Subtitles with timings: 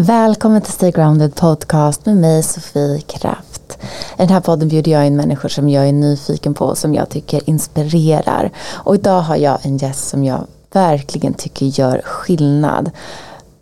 [0.00, 3.78] Välkommen till Stay Grounded Podcast med mig Sofie Kraft.
[4.12, 6.94] I den här podden bjuder jag in människor som jag är nyfiken på och som
[6.94, 8.50] jag tycker inspirerar.
[8.72, 12.90] Och idag har jag en gäst som jag verkligen tycker gör skillnad.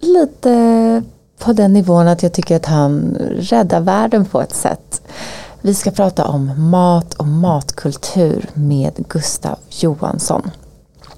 [0.01, 1.03] Lite
[1.39, 5.03] på den nivån att jag tycker att han räddar världen på ett sätt.
[5.61, 10.51] Vi ska prata om mat och matkultur med Gustav Johansson.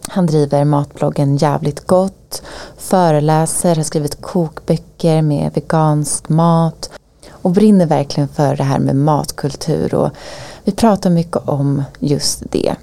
[0.08, 2.42] Han driver matbloggen Jävligt Gott,
[2.89, 6.91] föreläser, har skrivit kokböcker med vegansk mat
[7.30, 10.10] och brinner verkligen för det här med matkultur och
[10.65, 12.74] vi pratar mycket om just det.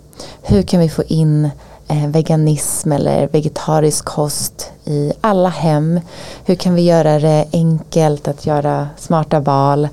[0.41, 1.49] Hur kan vi få in
[1.88, 5.99] eh, veganism eller vegetarisk kost i alla hem?
[6.46, 9.88] Hur kan vi göra det enkelt att göra smarta val?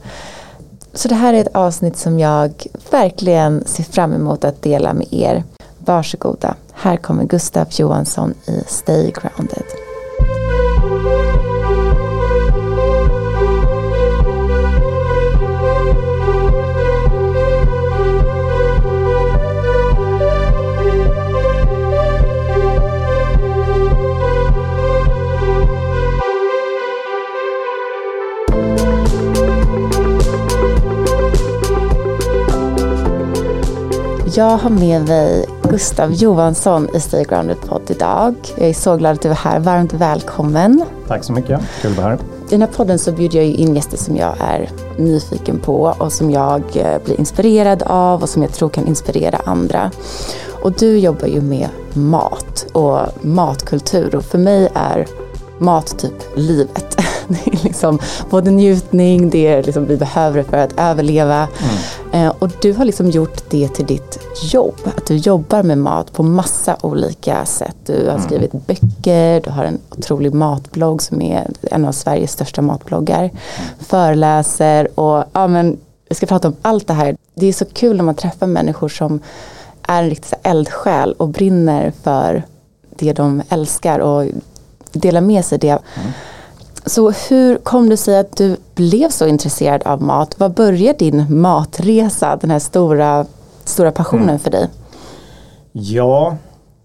[0.94, 5.06] Så det här är ett avsnitt som jag verkligen ser fram emot att dela med
[5.10, 5.44] er.
[5.78, 9.91] Varsågoda, här kommer Gustav Johansson i Stay Grounded.
[34.34, 38.34] Jag har med mig Gustav Johansson i Stay Grounded Podd idag.
[38.56, 39.60] Jag är så glad att du är här.
[39.60, 40.84] Varmt välkommen.
[41.08, 41.60] Tack så mycket.
[41.82, 42.14] Kul att vara här.
[42.14, 46.12] I den här podden så bjuder jag in gäster som jag är nyfiken på och
[46.12, 49.90] som jag eh, blir inspirerad av och som jag tror kan inspirera andra.
[50.62, 55.06] Och du jobbar ju med mat och matkultur och för mig är
[55.62, 56.96] mat typ livet.
[57.28, 57.98] Det är liksom
[58.30, 61.48] både njutning, det är liksom vi behöver det för att överleva.
[62.12, 62.26] Mm.
[62.26, 64.74] Eh, och du har liksom gjort det till ditt jobb.
[64.84, 67.76] Att du jobbar med mat på massa olika sätt.
[67.86, 68.22] Du har mm.
[68.22, 73.24] skrivit böcker, du har en otrolig matblogg som är en av Sveriges största matbloggar.
[73.24, 73.32] Mm.
[73.78, 77.16] Föreläser och ja men vi ska prata om allt det här.
[77.34, 79.20] Det är så kul när man träffar människor som
[79.82, 82.42] är en riktig eldsjäl och brinner för
[82.98, 84.26] det de älskar och
[84.92, 85.68] delar med sig det.
[85.68, 86.12] Mm.
[86.86, 90.34] Så hur kom det sig att du blev så intresserad av mat?
[90.38, 93.26] Vad började din matresa, den här stora,
[93.64, 94.38] stora passionen mm.
[94.38, 94.68] för dig?
[95.72, 96.36] Ja,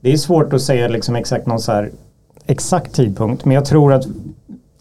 [0.02, 1.92] det är svårt att säga liksom exakt någon så här
[2.46, 3.46] exakt tidpunkt.
[3.46, 4.06] Men jag tror att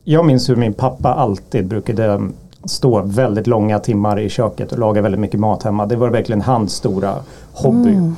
[0.04, 2.30] jag minns hur min pappa alltid brukade
[2.64, 5.86] stå väldigt långa timmar i köket och laga väldigt mycket mat hemma.
[5.86, 7.14] Det var verkligen hans stora
[7.52, 7.90] hobby.
[7.90, 8.16] Mm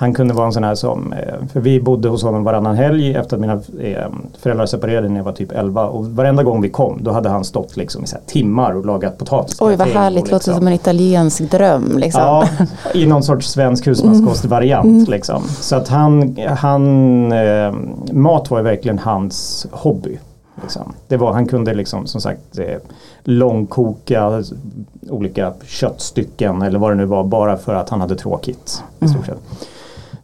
[0.00, 3.14] han kunde vara en sån här som, eh, för vi bodde hos honom varannan helg
[3.14, 4.06] efter att mina eh,
[4.40, 7.44] föräldrar separerade när jag var typ 11 och varenda gång vi kom då hade han
[7.44, 9.60] stått liksom i så timmar och lagat potatis.
[9.60, 10.34] Oj vad härligt, liksom.
[10.34, 11.98] låter som en italiensk dröm.
[11.98, 12.22] Liksom.
[12.22, 12.48] Ja,
[12.94, 14.84] i någon sorts svensk husmanskostvariant.
[14.84, 15.04] Mm.
[15.08, 15.42] Liksom.
[15.48, 17.72] Så att han, han eh,
[18.12, 20.18] mat var verkligen hans hobby.
[20.62, 20.92] Liksom.
[21.08, 22.76] Det var, han kunde liksom som sagt eh,
[23.24, 24.42] långkoka
[25.10, 28.82] olika köttstycken eller vad det nu var bara för att han hade tråkigt.
[29.00, 29.14] Mm.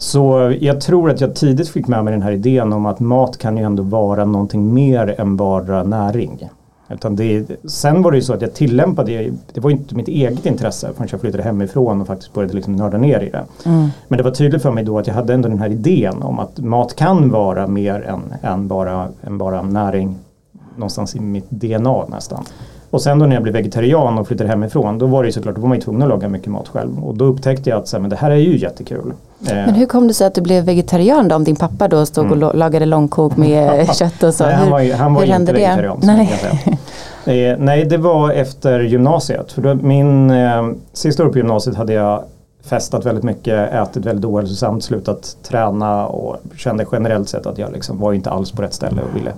[0.05, 3.39] Så jag tror att jag tidigt fick med mig den här idén om att mat
[3.39, 6.49] kan ju ändå vara någonting mer än bara näring.
[6.89, 10.47] Utan det, sen var det ju så att jag tillämpade, det var inte mitt eget
[10.47, 13.45] intresse förrän jag flyttade hemifrån och faktiskt började liksom nörda ner i det.
[13.65, 13.89] Mm.
[14.09, 16.39] Men det var tydligt för mig då att jag hade ändå den här idén om
[16.39, 20.17] att mat kan vara mer än, än, bara, än bara näring
[20.77, 22.45] någonstans i mitt DNA nästan.
[22.91, 25.55] Och sen då när jag blev vegetarian och flyttade hemifrån då var det ju såklart,
[25.55, 27.05] då var man ju tvungen att laga mycket mat själv.
[27.05, 29.13] Och då upptäckte jag att så här, men det här är ju jättekul.
[29.47, 31.37] Men hur kom det sig att du blev vegetarian då?
[31.37, 32.43] Om din pappa då stod mm.
[32.43, 34.45] och lagade långkok med kött och så.
[34.45, 36.01] Nej, han var ju, han var hur ju inte vegetarian.
[36.03, 36.41] Nej.
[37.27, 39.53] Eh, nej, det var efter gymnasiet.
[39.53, 42.25] För då, min eh, sista år på gymnasiet hade jag
[42.65, 47.99] festat väldigt mycket, ätit väldigt ohälsosamt, slutat träna och kände generellt sett att jag liksom
[47.99, 49.33] var inte alls på rätt ställe och ville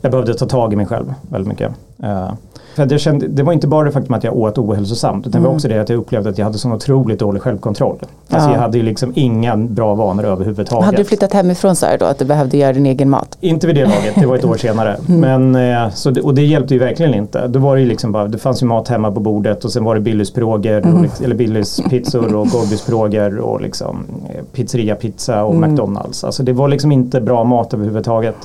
[0.00, 1.72] jag behövde ta tag i mig själv väldigt mycket.
[1.96, 2.36] För
[2.76, 5.42] jag kände, det var inte bara det faktum att jag åt ohälsosamt utan mm.
[5.42, 5.56] det var mm.
[5.56, 7.98] också det att jag upplevde att jag hade sån otroligt dålig självkontroll.
[8.28, 8.54] Alltså ja.
[8.54, 10.84] jag hade ju liksom inga bra vanor överhuvudtaget.
[10.84, 13.38] Hade du flyttat hemifrån så här då att du behövde göra din egen mat?
[13.40, 14.96] Inte vid det laget, det var ett år senare.
[15.08, 15.50] Mm.
[15.52, 17.48] Men, uh, så det, och det hjälpte ju verkligen inte.
[17.48, 19.94] Då var det, liksom bara, det fanns ju mat hemma på bordet och sen var
[19.94, 21.10] det Billys piroger, mm.
[21.24, 25.70] eller Billys pizzor och Gorbys piroger och liksom eh, pizzeria pizza och mm.
[25.70, 26.24] McDonalds.
[26.24, 28.36] Alltså det var liksom inte bra mat överhuvudtaget.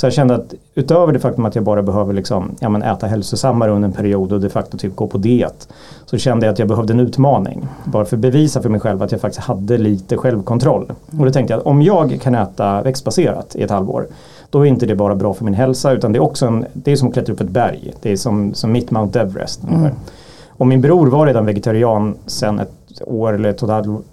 [0.00, 3.06] Så jag kände att utöver det faktum att jag bara behöver liksom, ja, men äta
[3.06, 5.68] hälsosammare under en period och de facto typ gå på diet.
[6.06, 7.68] Så kände jag att jag behövde en utmaning.
[7.84, 10.92] Bara för att bevisa för mig själv att jag faktiskt hade lite självkontroll.
[11.18, 14.06] Och då tänkte jag att om jag kan äta växtbaserat i ett halvår.
[14.50, 16.92] Då är inte det bara bra för min hälsa utan det är också en, det
[16.92, 17.92] är som att klättra upp ett berg.
[18.02, 19.62] Det är som, som mitt Mount Everest.
[19.62, 19.92] Mm.
[20.48, 24.04] Och min bror var redan vegetarian sedan ett år eller ett och ett halvt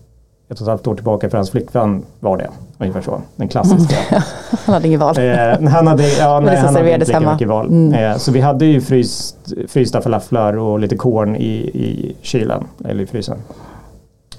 [0.49, 2.49] ett och ett halvt år tillbaka för hans flickvän var det.
[2.77, 3.95] Ungefär så, den klassiska.
[4.65, 5.17] han hade inget val.
[5.17, 7.67] Eh, han hade, ja, nej, han hade inte lika mycket val.
[7.67, 7.93] Mm.
[7.93, 9.35] Eh, så vi hade ju fryst,
[9.67, 13.37] frysta falaflar och lite korn i, i kylen, eller i frysen.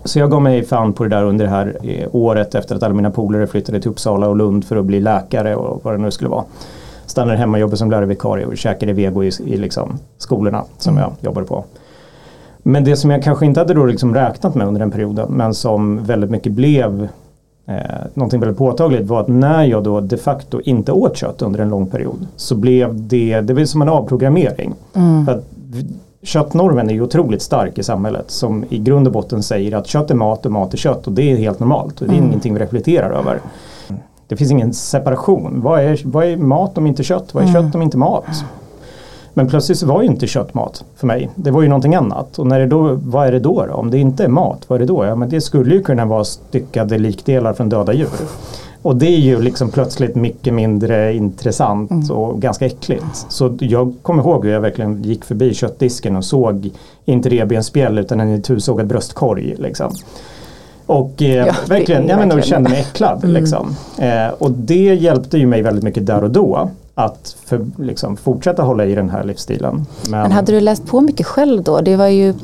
[0.05, 2.83] Så jag gav mig fan på det där under det här eh, året efter att
[2.83, 5.99] alla mina polare flyttade till Uppsala och Lund för att bli läkare och vad det
[5.99, 6.45] nu skulle vara.
[7.07, 11.03] Stannade hemma och jobbade som lärarvikarie och käkade vego i, i liksom skolorna som mm.
[11.03, 11.65] jag jobbade på.
[12.69, 15.55] Men det som jag kanske inte hade då liksom räknat med under den perioden men
[15.55, 17.09] som väldigt mycket blev
[17.67, 17.75] eh,
[18.15, 21.69] någonting väldigt påtagligt var att när jag då de facto inte åt kött under en
[21.69, 24.75] lång period så blev det, det var som en avprogrammering.
[24.95, 25.27] Mm.
[25.27, 25.45] För att
[26.23, 30.11] köttnormen är ju otroligt stark i samhället som i grund och botten säger att kött
[30.11, 32.29] är mat och mat är kött och det är helt normalt och det är mm.
[32.29, 33.41] ingenting vi reflekterar över.
[34.27, 35.61] Det finns ingen separation.
[35.61, 37.35] Vad är, vad är mat om inte kött?
[37.35, 37.63] Vad är mm.
[37.63, 38.45] kött om inte mat?
[39.39, 41.31] Men plötsligt var ju inte kött mat för mig.
[41.35, 42.39] Det var ju någonting annat.
[42.39, 43.73] Och när det då, vad är det då, då?
[43.73, 45.05] Om det inte är mat, vad är det då?
[45.05, 48.09] Ja, men det skulle ju kunna vara styckade likdelar från döda djur.
[48.83, 52.11] Och det är ju liksom plötsligt mycket mindre intressant mm.
[52.11, 53.27] och ganska äckligt.
[53.29, 56.71] Så jag kommer ihåg hur jag verkligen gick förbi köttdisken och såg
[57.05, 59.55] inte revbensspjäll utan en itusågad bröstkorg.
[59.59, 59.93] Liksom.
[60.87, 63.25] Och eh, ja, verkligen, jag menar, kände mig äcklad.
[63.25, 63.35] Mm.
[63.35, 63.77] Liksom.
[63.99, 68.63] Eh, och det hjälpte ju mig väldigt mycket där och då att för, liksom, fortsätta
[68.63, 69.87] hålla i den här livsstilen.
[70.03, 71.81] Men, Men hade du läst på mycket själv då?
[71.81, 72.35] Det var ju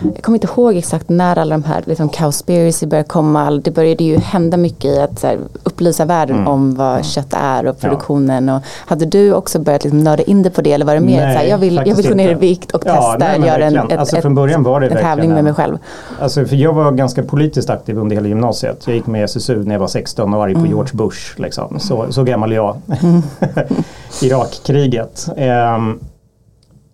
[0.00, 3.50] jag kommer inte ihåg exakt när alla de här liksom, cowspiracy började komma.
[3.50, 6.48] Det började ju hända mycket i att här, upplysa världen mm.
[6.48, 7.02] om vad mm.
[7.02, 8.48] kött är och produktionen.
[8.48, 8.56] Ja.
[8.56, 11.26] Och hade du också börjat liksom, nörda in dig på det eller var det mer
[11.26, 13.64] nej, så här, jag vill, jag vill gå ner i vikt och ja, testa göra
[13.64, 15.78] en, ett, alltså, från början var det en tävling med mig själv?
[16.20, 18.82] Alltså, för jag var ganska politiskt aktiv under hela gymnasiet.
[18.86, 20.70] Jag gick med i SSU när jag var 16 och arg på mm.
[20.70, 21.40] George Bush.
[21.40, 21.80] Liksom.
[21.80, 22.76] Så, så gammal är jag.
[23.02, 23.22] Mm.
[24.22, 25.28] Irakkriget.
[25.36, 26.00] Um,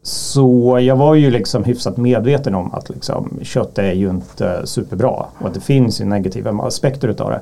[0.06, 5.26] så jag var ju liksom hyfsat medveten om att liksom, kött är ju inte superbra
[5.38, 7.40] och att det finns ju negativa aspekter utav det.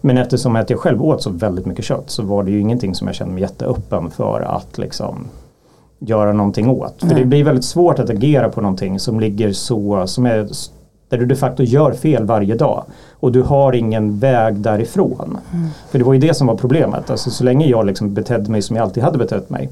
[0.00, 2.94] Men eftersom att jag själv åt så väldigt mycket kött så var det ju ingenting
[2.94, 5.26] som jag kände mig jätteöppen för att liksom
[5.98, 6.94] göra någonting åt.
[6.98, 10.48] För det blir väldigt svårt att agera på någonting som ligger så, som är
[11.08, 12.84] där du de facto gör fel varje dag
[13.20, 15.38] och du har ingen väg därifrån.
[15.52, 15.68] Mm.
[15.90, 17.10] För det var ju det som var problemet.
[17.10, 19.70] Alltså, så länge jag liksom betedde mig som jag alltid hade betett mig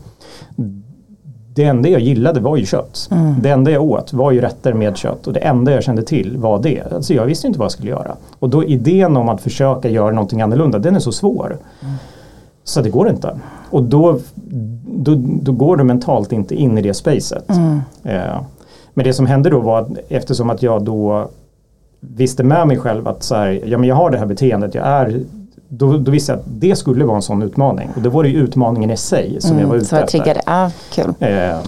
[1.56, 3.08] det enda jag gillade var ju kött.
[3.10, 3.34] Mm.
[3.42, 6.36] Det enda jag åt var ju rätter med kött och det enda jag kände till
[6.36, 6.92] var det.
[6.92, 8.16] Alltså jag visste inte vad jag skulle göra.
[8.38, 11.56] Och då idén om att försöka göra någonting annorlunda, den är så svår.
[11.82, 11.94] Mm.
[12.64, 13.38] Så det går inte.
[13.70, 14.18] Och då,
[14.84, 17.50] då, då, går du mentalt inte in i det spacet.
[17.50, 17.80] Mm.
[18.04, 18.40] Eh,
[18.94, 21.28] men det som hände då var att eftersom att jag då
[22.00, 24.86] visste med mig själv att så här, ja, men jag har det här beteendet, jag
[24.86, 25.20] är
[25.68, 27.88] då, då visste jag att det skulle vara en sån utmaning.
[27.96, 30.06] Och då var det ju utmaningen i sig som mm, jag var ute efter.
[30.06, 30.40] Triggade.
[30.46, 31.14] Ah, cool.
[31.20, 31.58] Eh,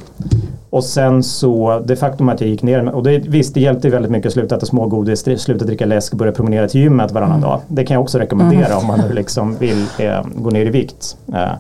[0.71, 4.11] och sen så det faktum att jag gick ner, och det, visst det hjälpte väldigt
[4.11, 7.51] mycket att sluta äta smågodis, sluta dricka läsk börja promenera till gymmet varannan mm.
[7.51, 7.61] dag.
[7.69, 8.79] Det kan jag också rekommendera mm.
[8.79, 11.17] om man nu liksom vill eh, gå ner i vikt.
[11.35, 11.53] Eh,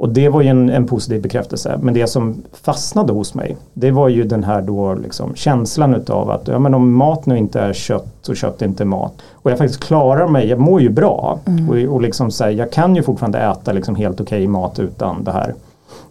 [0.00, 1.78] och det var ju en, en, positiv bekräftelse.
[1.82, 6.30] Men det som fastnade hos mig det var ju den här då liksom känslan utav
[6.30, 9.58] att ja, men om mat nu inte är kött och kött inte mat och jag
[9.58, 11.70] faktiskt klarar mig, jag mår ju bra mm.
[11.70, 14.78] och, och liksom så här, jag kan ju fortfarande äta liksom helt okej okay mat
[14.78, 15.54] utan det här.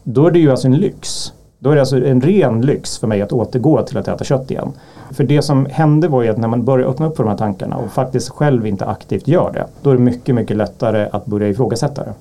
[0.04, 1.34] Då är det ju alltså en lyx.
[1.60, 4.52] Då är det alltså en ren lyx för mig att återgå till att äta kött
[4.52, 4.72] igen.
[5.12, 7.38] För det som hände var ju att när man börjar öppna upp för de här
[7.38, 11.26] tankarna och faktiskt själv inte aktivt gör det, då är det mycket, mycket lättare att
[11.26, 12.14] börja ifrågasätta det.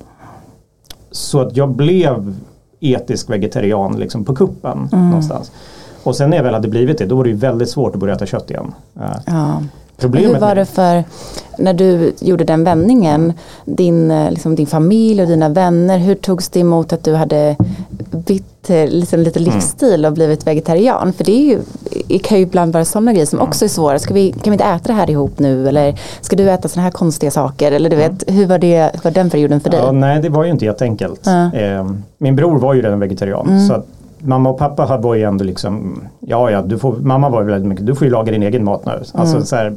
[1.10, 2.34] Så att jag blev
[2.80, 5.08] etisk vegetarian liksom på kuppen mm.
[5.08, 5.52] någonstans.
[6.02, 8.00] Och sen när jag väl hade blivit det, då var det ju väldigt svårt att
[8.00, 8.74] börja äta kött igen.
[9.26, 9.62] Ja.
[9.96, 11.04] Problemet Hur var det för,
[11.58, 13.32] när du gjorde den vändningen,
[13.64, 17.56] din, eh, liksom, din familj och dina vänner, hur togs det emot att du hade
[18.28, 19.54] bytt eh, liksom, lite mm.
[19.54, 21.12] livsstil och blivit vegetarian?
[21.12, 21.58] För det, är ju,
[22.08, 23.98] det kan ju ibland vara sådana grejer som också är svåra.
[23.98, 25.68] Ska vi, kan vi inte äta det här ihop nu?
[25.68, 27.72] Eller ska du äta sådana här konstiga saker?
[27.72, 29.80] Eller du vet, hur var, det, var den perioden för dig?
[29.80, 31.26] Ja, nej, det var ju inte jätteenkelt.
[31.26, 31.52] Mm.
[31.52, 33.48] Eh, min bror var ju redan vegetarian.
[33.48, 33.66] Mm.
[33.66, 33.82] Så
[34.18, 37.68] mamma och pappa var ju ändå liksom, ja ja, du får, mamma var ju väldigt
[37.68, 38.92] mycket, du får ju laga din egen mat nu.
[38.92, 39.44] Alltså, mm.
[39.44, 39.76] så här,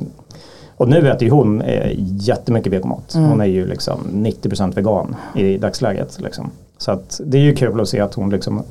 [0.82, 3.16] och nu äter ju hon eh, jättemycket vegomat.
[3.16, 3.30] Mm.
[3.30, 6.20] Hon är ju liksom 90% vegan i dagsläget.
[6.22, 6.52] Liksom.
[6.78, 8.64] Så att det är ju kul att se att hon liksom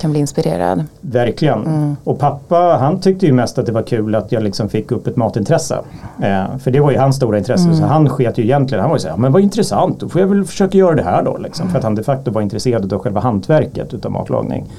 [0.00, 0.84] kan bli inspirerad.
[1.00, 1.66] Verkligen.
[1.66, 1.96] Mm.
[2.04, 5.06] Och pappa han tyckte ju mest att det var kul att jag liksom fick upp
[5.06, 5.78] ett matintresse.
[6.22, 7.64] Eh, för det var ju hans stora intresse.
[7.64, 7.76] Mm.
[7.76, 10.28] Så han sket ju egentligen, han var ju såhär, men vad intressant, då får jag
[10.28, 11.36] väl försöka göra det här då.
[11.36, 11.62] Liksom.
[11.62, 11.72] Mm.
[11.72, 14.70] För att han de facto var intresserad av själva hantverket utav matlagning.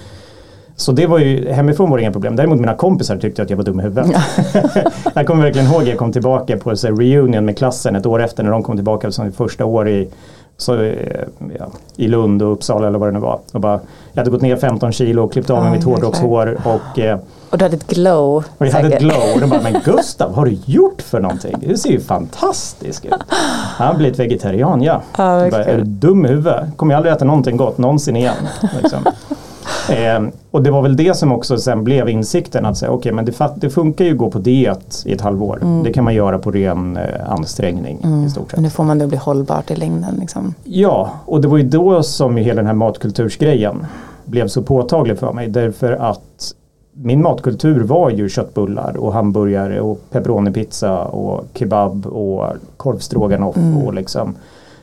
[0.75, 2.35] Så det var ju, hemifrån var det inga problem.
[2.35, 4.07] Däremot mina kompisar tyckte att jag var dum i huvudet.
[5.13, 8.43] jag kommer verkligen ihåg, jag kom tillbaka på så reunion med klassen ett år efter
[8.43, 10.09] när de kom tillbaka som första år i
[10.57, 10.93] Så, eh,
[11.59, 13.39] ja, I Lund och Uppsala eller vad det nu var.
[13.53, 13.79] Och bara,
[14.13, 16.57] jag hade gått ner 15 kilo och klippt av mig Ja, mitt hårdrockshår.
[16.63, 18.43] Och, eh, Och du hade ett glow.
[18.57, 19.01] och jag hade ett säkert.
[19.01, 19.33] glow.
[19.35, 21.55] Och de bara, men Gustav, vad har du gjort för någonting?
[21.67, 23.13] Du ser ju fantastisk ut.
[23.77, 25.01] Han har blivit vegetarian, ja.
[25.17, 26.63] Jag bara, är du dum i huvudet?
[26.75, 28.35] Kommer jag aldrig äta någonting gott någonsin igen.
[28.81, 28.99] Liksom.
[29.89, 33.25] Eh, och det var väl det som också sen blev insikten att säga, okej men
[33.25, 35.59] det, det funkar ju att gå på diet i ett halvår.
[35.61, 35.83] Mm.
[35.83, 38.57] Det kan man göra på ren eh, ansträngning i stort sett.
[38.57, 40.15] Men nu får man det att bli hållbart i längden.
[40.19, 40.53] Liksom.
[40.63, 43.85] Ja, och det var ju då som hela den här matkultursgrejen
[44.25, 45.47] blev så påtaglig för mig.
[45.47, 46.53] Därför att
[46.93, 52.45] min matkultur var ju köttbullar och hamburgare och pepperoni-pizza och kebab och
[52.77, 54.35] korvstroganoff och liksom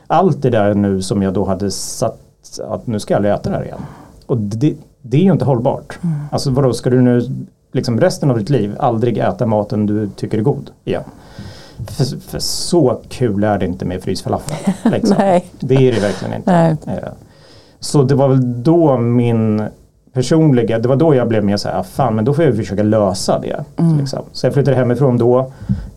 [0.07, 2.19] allt det där nu som jag då hade satt
[2.67, 3.79] att nu ska jag aldrig äta det här igen.
[4.31, 5.99] Och det, det är ju inte hållbart.
[6.31, 7.21] Alltså vadå, ska du nu
[7.71, 11.03] liksom resten av ditt liv aldrig äta maten du tycker är god igen?
[11.87, 14.73] För, för så kul är det inte med frysfalafel.
[14.91, 15.15] Liksom.
[15.19, 15.45] Nej.
[15.59, 16.51] Det är det verkligen inte.
[16.51, 16.75] Nej.
[16.87, 17.09] Eh,
[17.79, 19.63] Så det var väl då min
[20.13, 22.55] personliga, det var då jag blev mer så här, "Ah, fan men då får jag
[22.55, 23.63] försöka lösa det.
[23.99, 24.19] Liksom.
[24.31, 25.51] Så jag flyttade hemifrån då,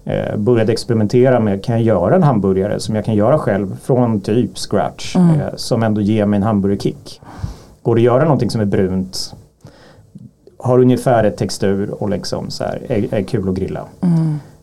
[0.04, 4.20] eh, började experimentera med, kan jag göra en hamburgare som jag kan göra själv från
[4.20, 5.22] typ scratch, eh,
[5.56, 7.20] som ändå ger mig en hamburgerkick.
[7.84, 9.34] Går det att göra någonting som är brunt,
[10.58, 13.84] har ungefär ett textur och liksom så här, är, är kul att grilla.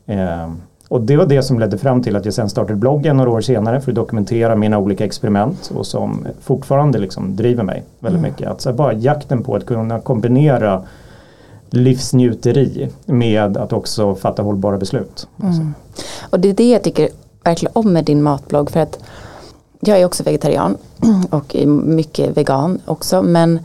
[0.05, 0.49] Eh,
[0.87, 3.41] och det var det som ledde fram till att jag sen startade bloggen några år
[3.41, 8.47] senare för att dokumentera mina olika experiment och som fortfarande liksom driver mig väldigt mycket.
[8.47, 10.83] Att så här, bara jakten på att kunna kombinera
[11.69, 15.27] livsnjuteri med att också fatta hållbara beslut.
[16.29, 17.09] Och det är det jag tycker
[17.43, 18.71] verkligen om med din matblogg.
[18.71, 18.99] För att
[19.81, 20.77] jag är också vegetarian
[21.29, 23.21] och mycket vegan också.
[23.21, 23.59] Men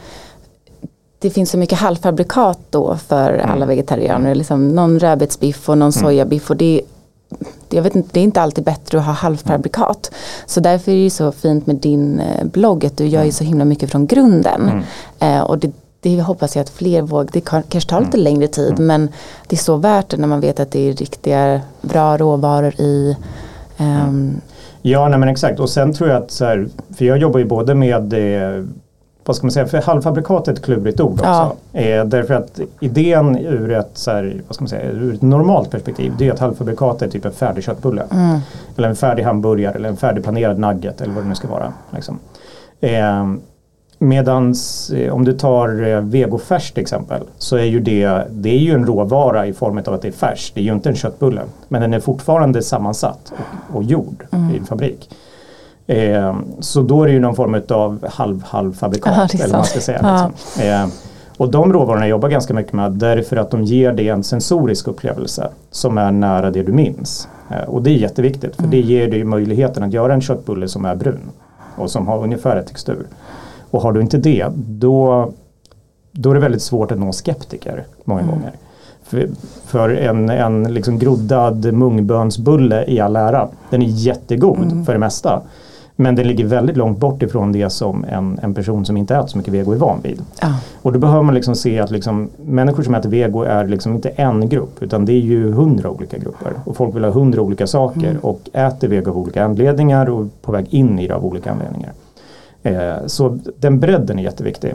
[1.19, 4.35] det finns så mycket halvfabrikat då för alla vegetarianer.
[4.35, 6.51] Liksom någon rödbetsbiff och någon sojabiff.
[6.51, 6.81] Och det,
[7.71, 10.11] jag vet inte, det är inte alltid bättre att ha halvfabrikat.
[10.47, 12.87] Så därför är det så fint med din eh, blogg.
[12.87, 14.85] Att du gör ju så himla mycket från grunden.
[15.19, 17.29] Eh, och det, det hoppas jag att fler vågar.
[17.33, 18.79] Det kan, kanske tar lite längre tid.
[18.79, 19.09] Men
[19.47, 23.17] det är så värt det när man vet att det är riktiga bra råvaror i.
[23.77, 24.41] Ehm,
[24.89, 25.61] Ja, nej men exakt.
[25.61, 26.67] Och sen tror jag att så här,
[26.97, 28.65] för jag jobbar ju både med eh,
[29.25, 31.57] vad ska man säga, för halvfabrikat är ett klurigt ord också.
[31.73, 31.81] Ja.
[31.81, 35.71] Eh, därför att idén ur ett, så här, vad ska man säga, ur ett normalt
[35.71, 38.07] perspektiv det är att halvfabrikat är typ en färdig köttbulle.
[38.77, 41.73] Eller en färdig hamburgare eller en färdigplanerad nugget eller vad det nu ska vara.
[41.91, 42.19] Liksom.
[42.81, 43.27] Eh,
[43.99, 48.59] Medans eh, om du tar eh, vegofärs till exempel så är ju det, det är
[48.59, 50.53] ju en råvara i form av att det är färs.
[50.55, 51.43] Det är ju inte en köttbulle.
[51.69, 54.25] Men den är fortfarande sammansatt och, och gjord
[54.55, 55.11] i en fabrik.
[55.87, 59.13] Eh, så då är det ju någon form av halv, halvfabrikat.
[59.17, 60.01] Ja, det är eller vad man ska säga.
[60.03, 60.31] Ja.
[60.31, 60.63] Liksom.
[60.63, 60.87] Eh,
[61.37, 65.49] och de råvarorna jobbar ganska mycket med därför att de ger dig en sensorisk upplevelse
[65.71, 67.29] som är nära det du minns.
[67.51, 70.85] Eh, och det är jätteviktigt för det ger dig möjligheten att göra en köttbulle som
[70.85, 71.31] är brun
[71.77, 73.07] och som har ungefär textur.
[73.77, 75.31] Och har du inte det då,
[76.13, 78.53] då är det väldigt svårt att nå skeptiker många gånger.
[79.03, 79.29] För,
[79.65, 85.43] för en, en liksom groddad mungbönsbulle i all ära, den är jättegod för det mesta.
[85.97, 89.27] Men den ligger väldigt långt bort ifrån det som en, en person som inte äter
[89.27, 90.23] så mycket vego är van vid.
[90.41, 90.55] ja.
[90.83, 94.09] Och då behöver man liksom se att liksom, människor som äter vego är liksom inte
[94.09, 96.53] en grupp utan det är ju hundra olika grupper.
[96.65, 100.53] Och folk vill ha hundra olika saker och äter vego av olika anledningar och på
[100.53, 101.93] väg in i det av olika anledningar.
[102.67, 104.75] Eh, så den bredden är jätteviktig.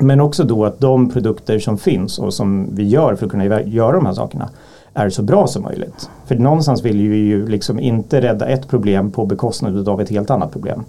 [0.00, 3.62] Men också då att de produkter som finns och som vi gör för att kunna
[3.62, 4.48] göra de här sakerna
[4.94, 6.10] är så bra som möjligt.
[6.26, 10.30] För någonstans vill vi ju liksom inte rädda ett problem på bekostnad av ett helt
[10.30, 10.84] annat problem.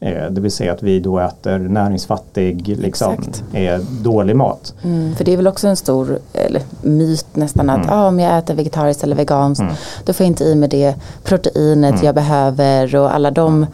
[0.00, 3.44] Eh, det vill säga att vi då äter näringsfattig, liksom, Exakt.
[3.52, 4.74] eh, dålig mat.
[4.82, 8.38] Mm, för det är väl också en stor eller, myt nästan att ah, om jag
[8.38, 9.64] äter vegetariskt eller veganskt
[10.04, 10.94] då får jag inte i mig det
[11.24, 13.66] proteinet jag behöver och alla de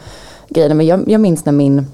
[0.49, 0.75] grejerna.
[0.75, 1.87] Men jag, jag minns när min,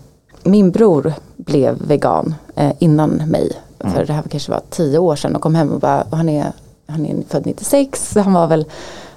[0.43, 3.53] min bror blev vegan eh, innan mig.
[3.79, 6.53] För det här kanske var tio år sedan och kom hem och bara, han är,
[6.87, 8.67] han är född 96 så han var väl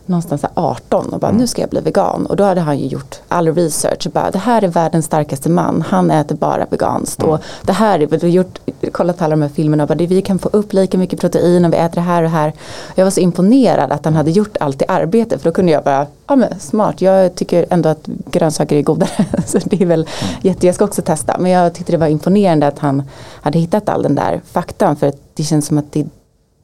[0.05, 2.25] någonstans så här 18 och bara nu ska jag bli vegan.
[2.25, 4.07] Och då hade han ju gjort all research.
[4.13, 5.81] Bara, det här är världens starkaste man.
[5.81, 7.23] Han äter bara veganskt.
[7.23, 8.59] Och det här är, har gjort,
[8.91, 11.65] kollat alla de här filmerna och bara, det, vi kan få upp lika mycket protein
[11.65, 12.53] om vi äter det här och här.
[12.95, 15.37] Jag var så imponerad att han hade gjort allt det arbete.
[15.37, 17.01] För då kunde jag bara, ja men smart.
[17.01, 19.25] Jag tycker ändå att grönsaker är godare.
[19.45, 20.07] så det är väl
[20.41, 21.37] jätte, jag ska också testa.
[21.39, 23.03] Men jag tyckte det var imponerande att han
[23.41, 24.95] hade hittat all den där faktan.
[24.95, 26.07] För det känns som att det är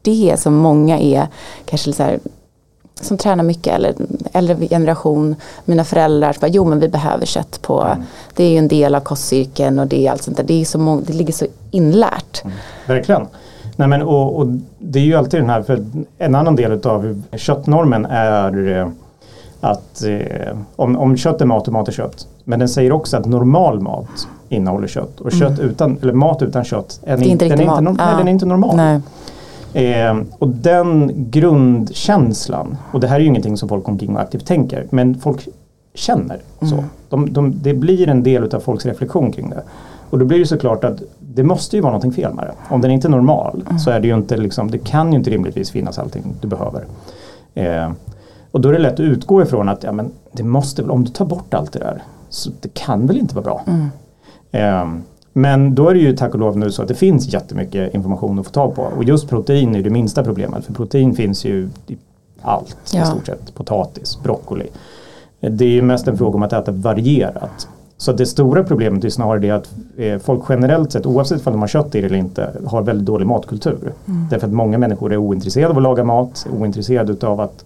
[0.02, 1.28] det som många är
[1.66, 2.20] kanske så här
[3.06, 3.94] som tränar mycket eller
[4.34, 7.88] äldre generation, mina föräldrar, bara, jo men vi behöver kött på,
[8.36, 10.66] det är ju en del av kostcirkeln och det är allt sånt där, det, är
[10.66, 12.44] så många, det ligger så inlärt.
[12.88, 13.28] Verkligen.
[13.76, 14.48] Nej, men, och, och
[14.80, 15.86] det är ju alltid den här, för
[16.18, 18.88] en annan del av köttnormen är eh,
[19.62, 22.28] att eh, om, om kött är mat och mat är kött.
[22.44, 25.20] Men den säger också att normal mat innehåller kött.
[25.20, 25.70] Och kött Mm.
[25.72, 27.98] utan, eller mat utan kött är är inte den, är inte, mat.
[27.98, 28.76] no- nej, den är inte normal.
[28.76, 29.00] Nej.
[29.74, 34.46] Eh, och den grundkänslan, och det här är ju ingenting som folk omkring och aktivt
[34.46, 35.48] tänker, men folk
[35.94, 36.76] känner så.
[36.76, 36.86] Mm.
[37.10, 39.64] De, de, det blir en del av folks reflektion kring det.
[40.10, 42.54] Och då blir det såklart att det måste ju vara någonting fel med det.
[42.76, 43.80] Om den inte är normal Mm.
[43.80, 46.86] så är det ju inte liksom, det kan ju inte rimligtvis finnas allting du behöver.
[47.54, 47.92] Eh,
[48.52, 51.04] och då är det lätt att utgå ifrån att ja, men det måste väl, om
[51.04, 53.62] du tar bort allt det där, så det kan väl inte vara bra.
[53.68, 53.90] Mm.
[54.52, 55.02] Eh,
[55.34, 58.40] men då är det ju tack och lov nu så att det finns jättemycket information
[58.40, 58.82] att få tag på.
[58.82, 60.66] Och just protein är det minsta problemet.
[60.66, 61.98] För protein finns ju i
[62.42, 63.04] allt Ja.
[63.04, 63.56] i stort sett.
[63.56, 64.68] Potatis, broccoli.
[65.40, 67.68] Det är ju mest en fråga om att äta varierat.
[67.98, 71.60] Så det stora problemet är snarare det att eh, folk generellt sett, oavsett om de
[71.62, 73.94] har kött i det eller inte, har väldigt dålig matkultur.
[74.30, 77.66] Därför att många människor är ointresserade av att laga mat, ointresserade utav att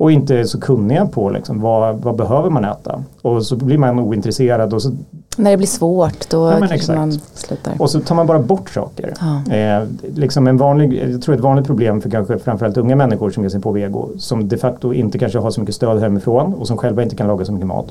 [0.00, 3.02] och inte är så kunniga på liksom, vad, vad behöver man äta.
[3.22, 4.92] Och så blir man ointresserad och så
[5.36, 7.72] När det blir svårt då men kanske man slutar.
[7.78, 9.14] och så tar man bara bort saker.
[9.20, 9.54] Ja.
[9.54, 13.42] Eh, liksom en vanlig, jag tror ett vanligt problem för kanske framförallt unga människor som
[13.42, 16.66] ger sig på vego som de facto inte kanske har så mycket stöd hemifrån och
[16.66, 17.86] som själva inte kan laga så mycket mat.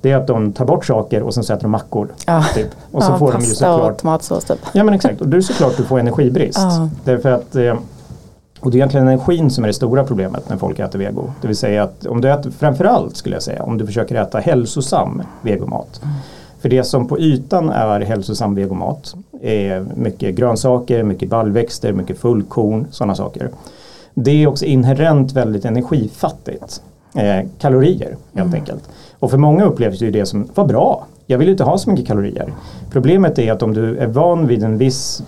[0.00, 2.08] Det är att de tar bort saker och sen sätter de mackor.
[2.26, 2.44] Ja.
[2.54, 2.68] Typ.
[2.92, 4.58] Och så ja, får de ju pasta och såklart tomatsås typ.
[4.72, 6.58] Ja men exakt, och det såklart du får energibrist.
[6.58, 6.88] Ja.
[7.04, 7.74] Därför att eh,
[8.60, 11.30] och det är egentligen energin som är det stora problemet när folk äter vego.
[11.40, 14.38] Det vill säga att om du äter, framförallt skulle jag säga, om du försöker äta
[14.38, 16.00] hälsosam vegomat.
[16.60, 22.86] För det som på ytan är hälsosam vegomat är mycket grönsaker, mycket baljväxter, mycket fullkorn,
[22.90, 23.50] sådana saker.
[24.14, 26.82] Det är också inherent väldigt energifattigt.
[27.14, 28.88] Eh, kalorier helt enkelt.
[29.18, 31.90] Och för många upplevs det ju det som, vad bra, jag vill inte ha så
[31.90, 32.52] mycket kalorier.
[32.92, 35.22] Problemet är att om du är van vid en viss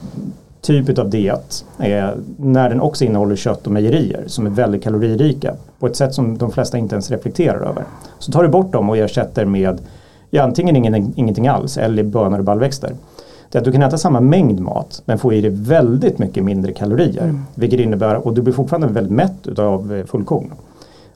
[0.62, 5.54] typ av diet eh, när den också innehåller kött och mejerier som är väldigt kaloririka
[5.78, 7.84] på ett sätt som de flesta inte ens reflekterar över.
[8.18, 9.80] Så tar du bort dem och ersätter med
[10.30, 12.92] ja, antingen ingen, ingenting alls eller bönor och baljväxter.
[13.50, 16.44] Det är att du kan äta samma mängd mat men få i dig väldigt mycket
[16.44, 17.34] mindre kalorier.
[17.54, 20.52] Vilket innebär, och du blir fortfarande väldigt mätt utav eh, fullkorn.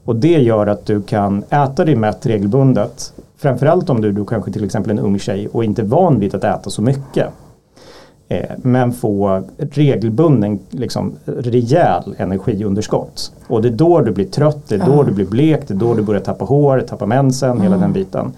[0.05, 3.13] Och det gör att du kan äta dig mätt regelbundet.
[3.37, 6.19] Framförallt om du, du kanske till exempel är en ung tjej och inte är van
[6.19, 7.27] vid att äta så mycket.
[8.29, 13.33] Eh, men få regelbunden, liksom, rejäl energiunderskott.
[13.47, 15.03] Och det är då du blir trött, det är då Ja.
[15.03, 18.33] du blir blek, det är då du börjar tappa hår, tappa mensen, hela den biten.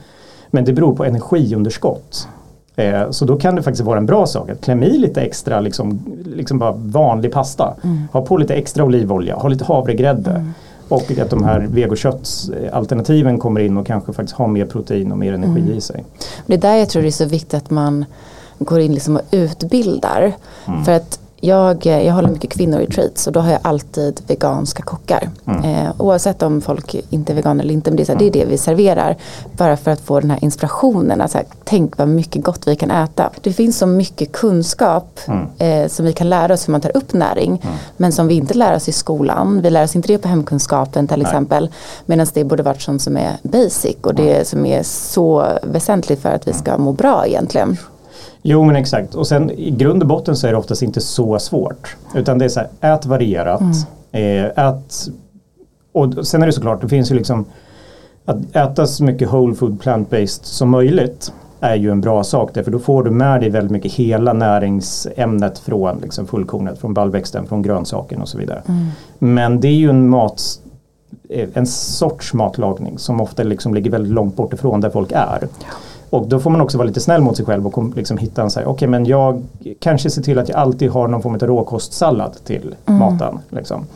[0.51, 2.29] Men det beror på energiunderskott.
[2.77, 5.61] Eh, så då kan det faktiskt vara en bra sak att klämma i lite extra,
[5.61, 6.01] liksom,
[6.35, 7.75] liksom bara vanlig pasta.
[8.13, 10.45] Ha på lite extra olivolja, ha lite havregrädde.
[10.89, 15.33] Och att de här vegoköttsalternativen kommer in och kanske faktiskt har mer protein och mer
[15.33, 16.05] energi i sig.
[16.47, 18.05] Det är där jag tror det är så viktigt att man
[18.59, 20.33] går in liksom och utbildar.
[20.67, 20.85] Mm.
[20.85, 24.83] För att jag, jag håller mycket kvinnor i retreats och då har jag alltid veganska
[24.83, 25.31] kockar.
[25.47, 25.65] Mm.
[25.65, 27.91] Eh, oavsett om folk inte är veganer eller inte.
[27.91, 29.17] Men det är, så här, det är det vi serverar.
[29.53, 31.21] Bara för att få den här inspirationen.
[31.21, 33.31] Att så här, tänk vad mycket gott vi kan äta.
[33.41, 35.47] Det finns så mycket kunskap Mm.
[35.59, 37.63] eh, som vi kan lära oss hur man tar upp näring.
[37.97, 39.61] Men som vi inte lär oss i skolan.
[39.63, 41.71] Vi lär oss inte det på hemkunskapen till exempel.
[42.07, 43.97] Medan det borde varit sånt som är basic.
[44.03, 47.77] Och det som är så väsentligt för att vi ska må bra egentligen.
[48.51, 51.39] Jo men exakt och sen i grund och botten så är det oftast inte så
[51.39, 51.97] svårt.
[52.15, 53.63] Utan det är så här, ät varierat.
[54.13, 55.09] Eh, ät,
[55.93, 57.45] och sen är det såklart, det finns ju liksom
[58.25, 62.71] att äta så mycket whole food plant-based som möjligt är ju en bra sak därför
[62.71, 67.63] då får du med dig väldigt mycket hela näringsämnet från liksom fullkornet, från baljväxten, från
[67.63, 68.63] grönsaken och så vidare.
[69.19, 70.43] Men det är ju en mat
[71.29, 75.49] eh, en sorts matlagning som ofta liksom ligger väldigt långt bort ifrån där folk är.
[76.11, 78.51] Och då får man också vara lite snäll mot sig själv och liksom hitta en
[78.51, 79.43] så här, okej men jag
[79.81, 83.39] kanske ser till att jag alltid har någon form av råkostsallad till maten.
[83.49, 83.87] Liksom.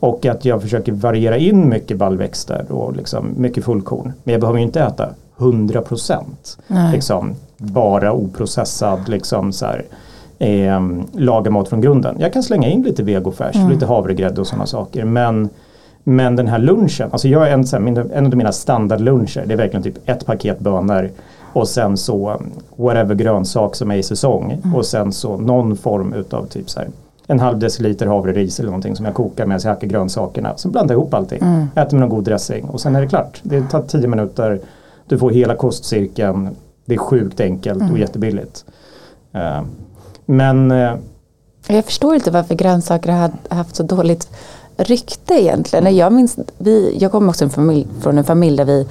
[0.00, 4.12] Och att jag försöker variera in mycket baljväxter och liksom mycket fullkorn.
[4.24, 6.24] Men jag behöver ju inte äta 100%
[6.66, 6.92] Nej.
[6.92, 9.84] liksom, bara oprocessad liksom så här,
[10.38, 10.80] eh,
[11.12, 12.16] laga mat från grunden.
[12.18, 15.04] Jag kan slänga in lite vegofärs, lite havregrädde och sådana saker.
[15.04, 15.48] Men,
[16.04, 19.46] men den här lunchen, alltså jag är en, så här, min, en av mina standardluncher,
[19.46, 21.10] det är verkligen typ ett paket bönor
[21.56, 22.40] och sen så
[22.76, 26.88] whatever grönsak som är i säsong och sen så någon form utav typ så här
[27.26, 30.56] en halv deciliter havreris eller någonting som jag kokar medan jag hackar grönsakerna.
[30.56, 31.68] Så blandar jag ihop allting.
[31.74, 33.40] Äter med någon god dressing och sen är det klart.
[33.42, 34.60] Det tar tio minuter.
[35.06, 36.48] Du får hela kostcirkeln.
[36.84, 38.64] Det är sjukt enkelt och jättebilligt.
[39.32, 39.62] Eh,
[40.26, 40.94] men eh,
[41.68, 44.28] Jag förstår inte varför grönsaker har haft så dåligt
[44.76, 45.96] rykte egentligen.
[45.96, 48.86] Jag, minns, vi, jag kommer också en familj, från en familj där vi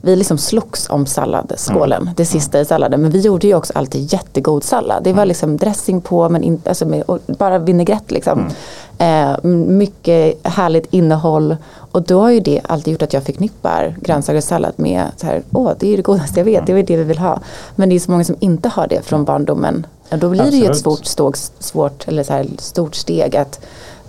[0.00, 2.14] vi liksom slogs om salladsskålen, mm.
[2.16, 3.02] det sista i salladen.
[3.02, 5.04] Men vi gjorde ju också alltid jättegod sallad.
[5.04, 5.28] Det var mm.
[5.28, 8.50] liksom dressing på men inte, alltså med, bara vinägrett liksom.
[8.98, 9.34] Mm.
[9.34, 11.56] Eh, mycket härligt innehåll.
[11.92, 15.72] Och då har ju det alltid gjort att jag förknippar grönsakssallad med så här, åh
[15.78, 17.40] det är det godaste jag vet, det är det vi vill ha.
[17.76, 19.86] Men det är så många som inte har det från barndomen.
[20.10, 20.60] Och då blir Absolut.
[20.60, 23.60] det ju ett svårt, ståg, svårt, eller så här, stort steg att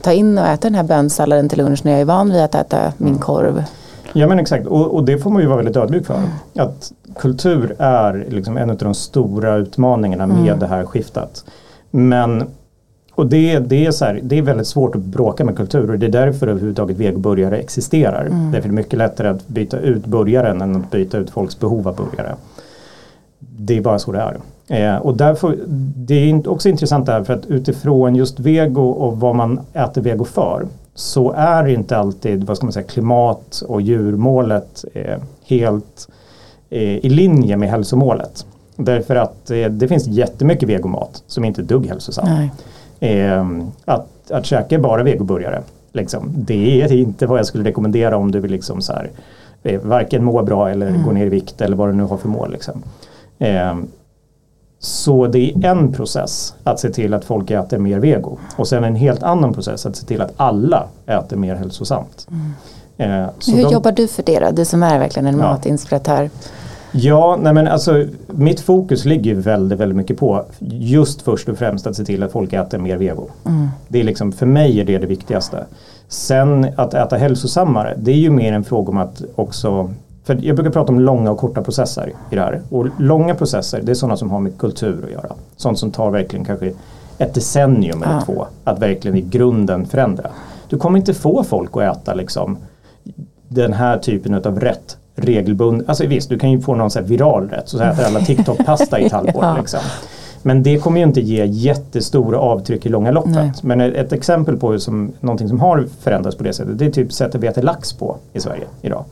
[0.02, 2.56] ta in och äta den här bönsalladen till lunch när jag är van vid att
[2.56, 3.22] äta min mm.
[3.22, 3.64] korv.
[4.14, 6.22] Ja men exakt och, och, det får man ju vara väldigt ödmjuk för.
[6.56, 10.60] Att kultur är liksom en av de stora utmaningarna med mm.
[10.60, 11.46] det här skiftet.
[11.92, 12.44] Men
[13.20, 16.00] och det, det, är så här, det är väldigt svårt att bråka med kultur och
[16.00, 18.26] det är därför överhuvudtaget vegoburgare existerar.
[18.26, 18.52] Mm.
[18.52, 21.88] Därför är det mycket lättare att byta ut burgaren än att byta ut folks behov
[21.88, 22.36] av burgare.
[23.40, 24.38] Det är bara så det är.
[24.68, 25.58] Eh, och därför,
[25.96, 30.26] det är också intressant där för att utifrån just vego och vad man äter vego
[30.26, 30.66] för
[31.00, 36.08] så är inte alltid vad ska man säga, klimat och djurmålet eh, helt
[36.70, 38.46] eh, i linje med hälsomålet.
[38.76, 42.28] Därför att eh, det finns jättemycket vegomat som inte är dugg hälsosam.
[43.00, 48.32] Ehm, att, att käka bara vegoburgare, liksom, det är inte vad jag skulle rekommendera om
[48.32, 49.10] du vill liksom så här,
[49.84, 51.04] varken må bra eller mm.
[51.04, 52.52] gå ner i vikt eller vad du nu har för mål.
[52.52, 52.84] Liksom.
[54.80, 58.84] Så det är en process att se till att folk äter mer vego och sen
[58.84, 62.28] en helt annan process att se till att alla äter mer hälsosamt.
[62.32, 62.54] Mm.
[62.98, 64.52] Eh, Hur de, jobbar du för det då?
[64.52, 65.52] Du som är verkligen en ja.
[65.52, 66.30] matinspiratör.
[66.92, 71.88] Ja, nej men alltså mitt fokus ligger väldigt, väldigt mycket på just först och främst
[71.88, 73.28] att se till att folk äter mer vego.
[73.46, 73.68] Mm.
[73.88, 75.66] Det är liksom, för mig är det det viktigaste.
[76.08, 79.94] Sen att äta hälsosammare, det är ju mer en fråga om att också
[80.30, 82.62] för jag brukar prata om långa och korta processer i det här.
[82.70, 85.36] Och långa processer det är sådana som har med kultur att göra.
[85.56, 86.74] Sånt som tar verkligen kanske
[87.18, 88.22] ett decennium eller ja.
[88.26, 90.30] två att verkligen i grunden förändra.
[90.68, 92.58] Du kommer inte få folk att äta liksom
[93.48, 95.90] den här typen av rätt regelbundet.
[95.90, 97.70] Alltså visst, du kan ju få någon så viral rätt.
[97.70, 99.44] Så äter alla TikTok-pasta i ett halvår.
[99.44, 99.58] ja.
[99.58, 99.80] liksom.
[100.42, 103.34] Men det kommer ju inte ge jättestora avtryck i långa loppet.
[103.34, 103.52] Nej.
[103.62, 107.14] Men ett exempel på som, någonting som har förändrats på det sättet det är typ
[107.14, 109.06] sättet vi äter lax på i Sverige idag.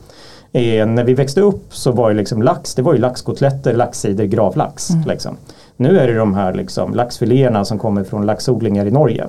[0.52, 4.24] Eh, när vi växte upp så var ju liksom lax, det var ju laxkotletter, laxsidor,
[4.24, 4.90] gravlax.
[4.90, 5.08] Mm.
[5.08, 5.36] Liksom.
[5.76, 9.26] Nu är det de här liksom, laxfiléerna som kommer från laxodlingar i Norge.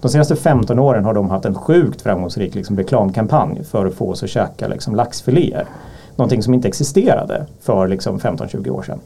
[0.00, 4.10] De senaste 15 åren har de haft en sjukt framgångsrik liksom, reklamkampanj för att få
[4.10, 5.64] oss att käka liksom, laxfiléer.
[6.16, 9.00] Någonting som inte existerade för liksom, 15-20 år sedan.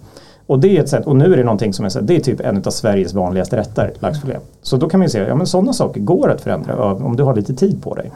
[0.46, 2.40] Och det är ett sätt, och nu är det någonting som är, det är typ
[2.40, 4.36] en av Sveriges vanligaste rätter, laxfilé.
[4.62, 7.22] Så då kan man ju säga, ja men sådana saker går att förändra om du
[7.22, 8.10] har lite tid på dig.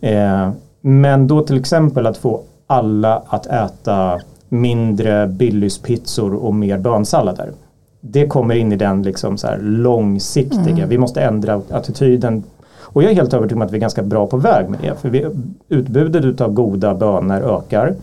[0.00, 7.52] Eh, men då till exempel att få alla att äta mindre Billys-pizzor och mer bönsallader.
[8.00, 10.88] Det kommer in i den liksom så långsiktiga, mm.
[10.88, 12.42] vi måste ändra attityden.
[12.80, 14.94] Och jag är helt övertygad om att vi är ganska bra på väg med det.
[15.00, 15.26] För vi,
[15.68, 17.94] utbudet av goda bönor ökar.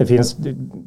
[0.00, 0.36] Det finns,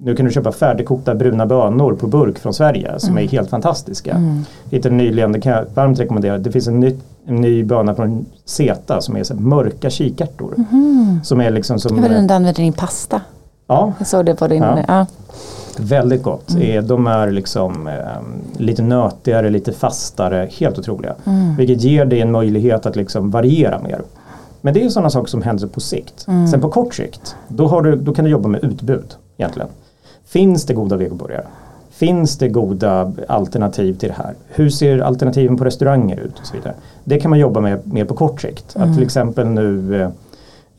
[0.03, 3.23] nu kan du köpa färdigkokta bruna bönor på burk från Sverige som mm.
[3.23, 4.11] är helt fantastiska.
[4.11, 4.45] Mm.
[4.69, 8.25] Hittade nyligen, det kan jag varmt rekommendera, det finns en ny, en ny böna från
[8.45, 10.55] Zeta som är så mörka kikärtor.
[10.71, 11.19] Mm.
[11.23, 11.95] Som är liksom som...
[11.95, 13.21] Det var den du använder i din pasta.
[13.67, 13.93] Ja.
[13.97, 14.63] Jag såg det på din...
[14.63, 14.79] Ja.
[14.87, 15.05] ja.
[15.79, 16.53] Väldigt gott.
[16.53, 16.77] Mm.
[16.77, 17.93] Eh, de är liksom eh,
[18.57, 21.15] lite nötigare, lite fastare, helt otroliga.
[21.25, 21.55] Mm.
[21.55, 24.01] Vilket ger dig en möjlighet att liksom variera mer.
[24.65, 26.25] Men det är sådana saker som händer på sikt.
[26.27, 26.47] Mm.
[26.47, 29.69] Sen på kort sikt, då, du, då, kan du jobba med utbud egentligen.
[30.25, 31.45] Finns det goda vegoburgare?
[31.91, 34.33] Finns det goda alternativ till det här?
[34.47, 36.39] Hur ser alternativen på restauranger ut?
[36.39, 36.73] och så vidare.
[37.03, 38.75] Det kan man jobba med mer på kort sikt.
[38.75, 38.89] Mm.
[38.89, 40.09] Att till exempel nu eh,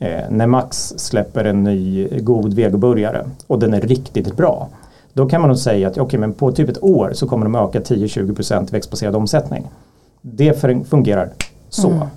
[0.09, 4.69] eh, när Max släpper en ny god vegoburgare och den är riktigt bra.
[5.13, 7.55] Då kan man nog säga att okay, men på typ ett år så kommer de
[7.55, 9.69] öka 10-20% växtbaserad omsättning.
[10.21, 11.29] Det fungerar
[11.69, 11.89] så.
[11.89, 12.07] Mm.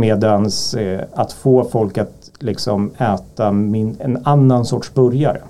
[0.00, 5.40] Medans eh, att få folk att liksom äta min, en annan sorts burgare,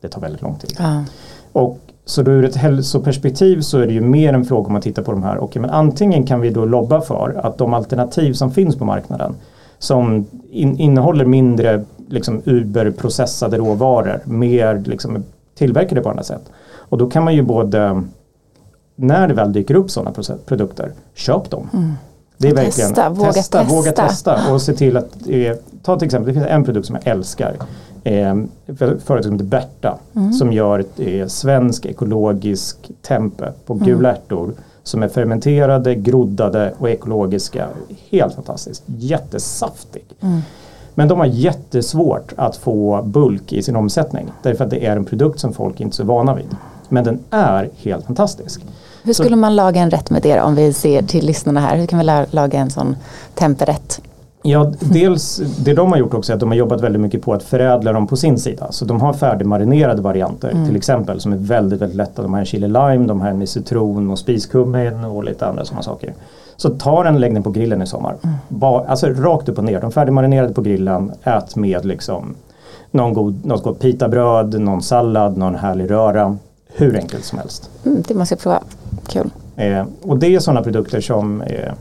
[0.00, 0.76] det tar väldigt lång tid.
[0.78, 1.04] Ja.
[1.52, 4.82] Och så då ur ett hälsoperspektiv så är det ju mer en fråga om att
[4.82, 5.38] titta på de här.
[5.42, 9.34] Okay, men antingen kan vi då lobba för att de alternativ som finns på marknaden
[9.78, 16.42] som in, innehåller mindre liksom, Uber-processade råvaror, mer liksom, tillverkade på andra sätt.
[16.74, 18.02] Och då kan man ju både,
[18.96, 20.12] när det väl dyker upp sådana
[20.46, 21.68] produkter, köp dem.
[21.72, 21.92] Mm.
[22.42, 23.74] Det är verkligen testa, våga testa, testa.
[23.74, 26.96] Våga testa och se till att, eh, ta till exempel, det finns en produkt som
[26.96, 27.56] jag älskar.
[28.04, 28.34] Eh,
[28.76, 30.32] företag som heter Berta mm.
[30.32, 33.86] som gör ett eh, svensk ekologisk tempe på mm.
[33.86, 37.68] gula ärtor som är fermenterade, groddade och ekologiska.
[38.10, 40.04] Helt fantastiskt, jättesaftig.
[40.20, 40.40] Mm.
[40.94, 45.04] Men de har jättesvårt att få bulk i sin omsättning därför att det är en
[45.04, 46.56] produkt som folk inte är så vana vid.
[46.88, 48.62] Men den är helt fantastisk.
[49.02, 51.76] Hur skulle man laga en rätt med det om vi ser till lyssnarna här?
[51.76, 52.96] Hur kan vi laga en sån
[53.34, 54.00] temperrätt?
[54.44, 57.34] Ja, dels det de har gjort också är att de har jobbat väldigt mycket på
[57.34, 58.72] att förädla dem på sin sida.
[58.72, 60.66] Så de har färdigmarinerade varianter mm.
[60.66, 62.22] till exempel som är väldigt, väldigt lätta.
[62.22, 65.64] De har en chili lime, de har en med citron och spiskummin och lite andra
[65.64, 66.14] sådana saker.
[66.56, 68.16] Så ta den, lägg den på grillen i sommar.
[68.22, 68.36] Mm.
[68.48, 69.80] Ba, alltså rakt upp och ner.
[69.80, 72.34] De färdigmarinerade på grillen, ät med liksom
[72.90, 76.38] någon god, något gott pitabröd, någon sallad, någon härlig röra.
[76.74, 77.70] Hur enkelt som helst.
[77.84, 78.62] Mm, det måste jag prova.
[79.08, 79.30] Kul.
[79.56, 81.72] Eh, och det är sådana produkter som eh,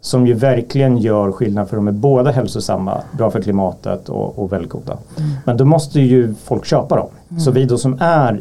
[0.00, 4.52] som ju verkligen gör skillnad för de är båda hälsosamma, bra för klimatet och, och
[4.52, 4.98] väldigt goda.
[5.18, 5.30] Mm.
[5.44, 7.08] Men då måste ju folk köpa dem.
[7.28, 7.40] Mm.
[7.40, 8.40] Så vi då som är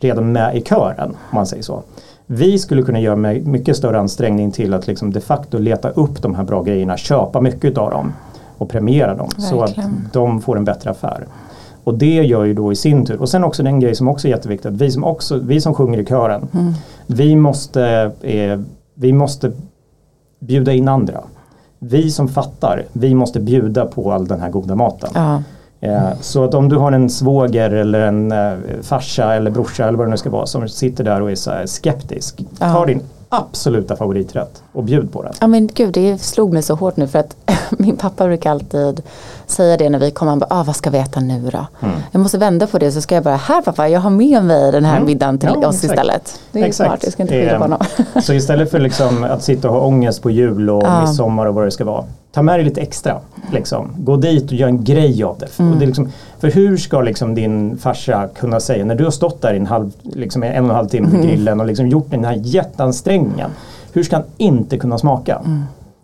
[0.00, 1.82] redan med i kören, om man säger så.
[2.26, 6.22] Vi skulle kunna göra med mycket större ansträngning till att liksom de facto leta upp
[6.22, 8.12] de här bra grejerna, köpa mycket av dem
[8.58, 9.50] och premiera dem verkligen.
[9.50, 11.26] så att de får en bättre affär.
[11.86, 14.28] Och det gör ju då i sin tur, och sen också den grej som också
[14.28, 16.72] är jätteviktig, att vi som, också, vi som sjunger i kören, mm.
[17.06, 18.60] vi, måste, eh,
[18.94, 19.52] vi måste
[20.38, 21.20] bjuda in andra.
[21.78, 25.10] Vi som fattar, vi måste bjuda på all den här goda maten.
[25.14, 25.42] Ja.
[25.80, 29.98] Eh, så att om du har en svåger eller en eh, farsa eller brorsa eller
[29.98, 32.44] vad det nu ska vara som sitter där och är så skeptisk.
[32.58, 32.72] Ja.
[32.72, 35.32] Ta din absoluta favoriträtt och bjud på den.
[35.40, 37.36] Ja men gud det slog mig så hårt nu för att
[37.70, 39.02] min pappa brukar alltid
[39.50, 40.30] säga det när vi kommer.
[40.30, 41.66] Han bara, ah, vad ska vi äta nu då?
[41.80, 41.96] Mm.
[42.12, 44.72] Jag måste vända på det så ska jag bara, här pappa jag har med mig
[44.72, 45.06] den här mm.
[45.06, 45.92] middagen till ja, oss exakt.
[45.92, 46.40] istället.
[46.52, 46.88] Det är exakt.
[46.88, 47.78] smart, jag ska inte skylla på honom.
[48.22, 51.00] så istället för liksom att sitta och ha ångest på jul och ja.
[51.00, 52.04] midsommar och vad det ska vara.
[52.32, 53.20] Ta med dig lite extra.
[53.52, 53.90] Liksom.
[53.98, 55.58] Gå dit och gör en grej av det.
[55.58, 55.72] Mm.
[55.72, 59.10] Och det är liksom, för hur ska liksom din farsa kunna säga, när du har
[59.10, 61.26] stått där i en, halv, liksom en och en halv timme på mm.
[61.26, 63.50] grillen och liksom gjort den här jätteansträngningen.
[63.92, 65.42] Hur ska han inte kunna smaka?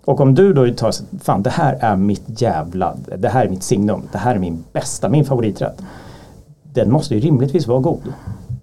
[0.05, 0.15] Mm.
[0.15, 3.63] Och om du då tar, fan det här är mitt jävla, det här är mitt
[3.63, 5.83] signum, det här är min bästa, min favoriträtt.
[6.63, 8.13] Den måste ju rimligtvis vara god.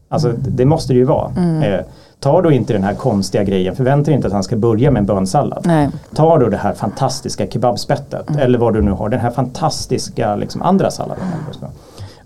[0.10, 0.42] Alltså mm.
[0.48, 1.32] det måste det ju vara.
[1.38, 1.64] Mm.
[1.64, 1.80] Eh,
[2.20, 5.00] ta då inte den här konstiga grejen, förvänta dig inte att han ska börja med
[5.00, 5.62] en bönsallad.
[5.66, 5.90] Nej.
[6.16, 8.42] Ta då det här fantastiska kebabspettet mm.
[8.42, 11.24] eller vad du nu har, den här fantastiska liksom, andra salladen.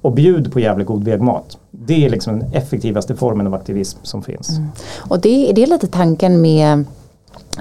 [0.02, 1.58] Och bjud på jävligt god vägmat.
[1.72, 4.50] Det är liksom den effektivaste formen av aktivism som finns.
[4.50, 4.70] Mm.
[4.98, 6.86] Och det, det är lite tanken med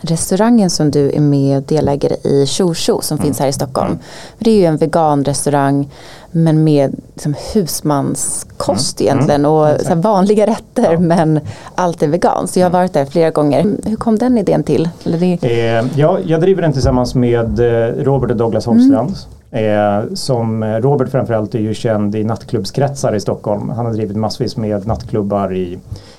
[0.00, 3.18] restaurangen som du är med och delägare i Tjo som mm.
[3.18, 3.90] finns här i Stockholm.
[3.90, 4.02] Mm.
[4.38, 5.88] Det är ju en veganrestaurang
[6.31, 9.11] men med liksom, husmanskost mm.
[9.11, 10.00] egentligen och mm.
[10.00, 10.98] vanliga rätter ja.
[10.98, 11.40] men
[11.74, 12.55] allt är veganskt.
[12.55, 13.76] Så jag har varit där flera gånger.
[13.85, 14.88] Hur kom den idén till?
[15.05, 15.50] Eh,
[15.96, 19.09] ja, jag driver den tillsammans med eh, Robert och Douglas Holmstrand.
[19.09, 19.33] Mm.
[19.52, 23.68] Eh, som eh, Robert framförallt är ju känd i nattklubbskretsar i Stockholm.
[23.68, 25.78] Han har drivit massvis med nattklubbar i,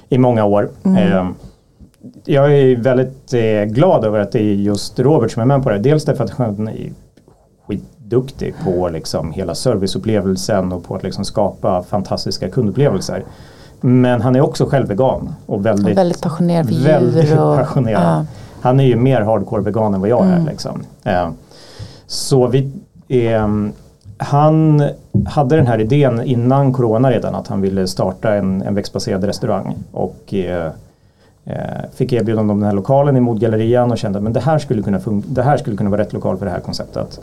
[0.10, 0.70] i många år.
[0.84, 1.14] Mm.
[1.14, 1.26] Eh,
[2.26, 5.70] jag är väldigt eh, glad över att det är just Robert som är med på
[5.70, 5.78] det.
[5.78, 6.92] Dels därför att han är
[7.68, 13.24] skitduktig på liksom hela serviceupplevelsen och på att liksom skapa fantastiska kundupplevelser.
[13.82, 17.40] Men han är också själv vegan och väldigt, och väldigt passionerad för väldigt djur.
[17.40, 18.04] Och, passionerad.
[18.04, 18.26] Ja.
[18.62, 20.42] Han är ju mer hardcore vegan än vad jag mm.
[20.42, 20.52] är.
[20.52, 20.84] Liksom.
[21.04, 21.30] Eh,
[22.08, 22.72] så vi,
[23.08, 23.48] eh,
[24.18, 24.84] han
[25.26, 29.76] hade den här idén innan corona redan att han ville starta en, en växtbaserad restaurang.
[29.92, 30.72] Och Eh,
[31.94, 35.00] fick erbjudande om den här lokalen i Modgallerian och kände att det här skulle kunna
[35.26, 37.20] det här skulle kunna vara rätt lokal för det här konceptet.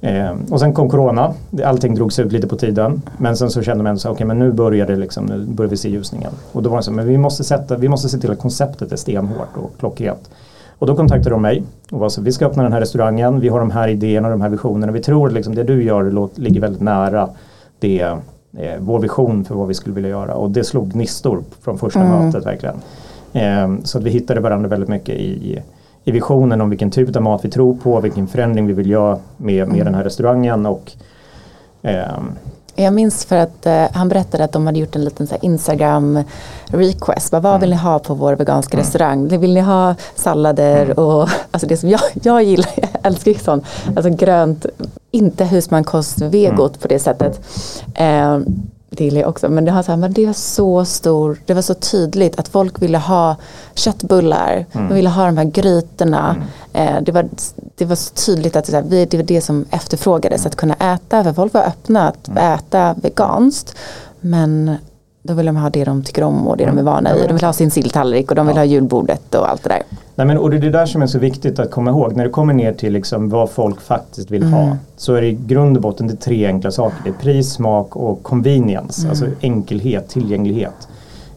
[0.00, 3.02] Eh, och sen kom corona, allting drogs ut lite på tiden.
[3.18, 5.88] Men sen så kände man att okay, nu börjar det liksom, nu börjar vi se
[5.88, 6.32] ljusningen.
[6.52, 8.92] Och då var det så, men vi måste, sätta, vi måste se till att konceptet
[8.92, 10.30] är stenhårt och klockrent.
[10.78, 13.48] Och då kontaktade de mig och var så, vi ska öppna den här restaurangen, vi
[13.48, 14.92] har de här idéerna och de här visionerna.
[14.92, 17.28] Vi tror att liksom det du gör ligger väldigt nära
[17.78, 18.00] det,
[18.56, 20.34] eh, vår vision för vad vi skulle vilja göra.
[20.34, 22.26] Och det slog gnistor från första mm.
[22.26, 22.76] mötet verkligen.
[23.32, 25.62] Ehm, så att vi hittade varandra väldigt mycket i,
[26.04, 29.18] i visionen om vilken typ av mat vi tror på, vilken förändring vi vill göra
[29.36, 30.66] med, med den här restaurangen.
[30.66, 30.92] Och,
[31.82, 32.18] eh,
[32.74, 36.22] jag minns för att eh, han berättade att de hade gjort en liten så Instagram
[36.66, 37.30] request.
[37.30, 37.60] Bara, vad mm.
[37.60, 38.84] vill ni ha på vår veganska mm.
[38.84, 39.28] restaurang?
[39.28, 40.98] Vill ni ha sallader mm.
[40.98, 43.64] och alltså det som jag, jag gillar, jag älskar ju sånt,
[43.96, 44.66] alltså grönt,
[45.10, 46.80] inte husmankost vegot mm.
[46.80, 47.40] på det sättet.
[47.94, 48.38] Eh,
[48.90, 49.48] det gillar jag också.
[49.48, 52.48] Men det, har så här, men det, var så stor, det var så tydligt att
[52.48, 53.36] folk ville ha
[53.74, 54.66] köttbullar.
[54.72, 54.88] Mm.
[54.88, 56.36] De ville ha de här grytorna.
[56.72, 56.96] Mm.
[56.96, 57.28] Eh, det, var,
[57.74, 60.46] det var så tydligt att det, här, det var det som efterfrågades.
[60.46, 61.24] Att kunna äta.
[61.24, 62.54] För folk var öppna att mm.
[62.54, 63.74] äta veganskt.
[64.20, 64.76] Men
[65.22, 67.28] då vill de ha det de tycker om och det de är vana vid.
[67.28, 68.60] De vill ha sin silltallrik och de vill ja.
[68.60, 69.82] ha julbordet och allt det där.
[70.14, 72.16] Nej, men, och det är det där som är så viktigt att komma ihåg.
[72.16, 74.54] När det kommer ner till liksom vad folk faktiskt vill mm.
[74.54, 74.76] ha.
[74.96, 76.96] Så är det i grund och botten det tre enkla saker.
[77.04, 79.00] Det är pris, smak och convenience.
[79.00, 79.10] Mm.
[79.10, 80.88] Alltså enkelhet, tillgänglighet.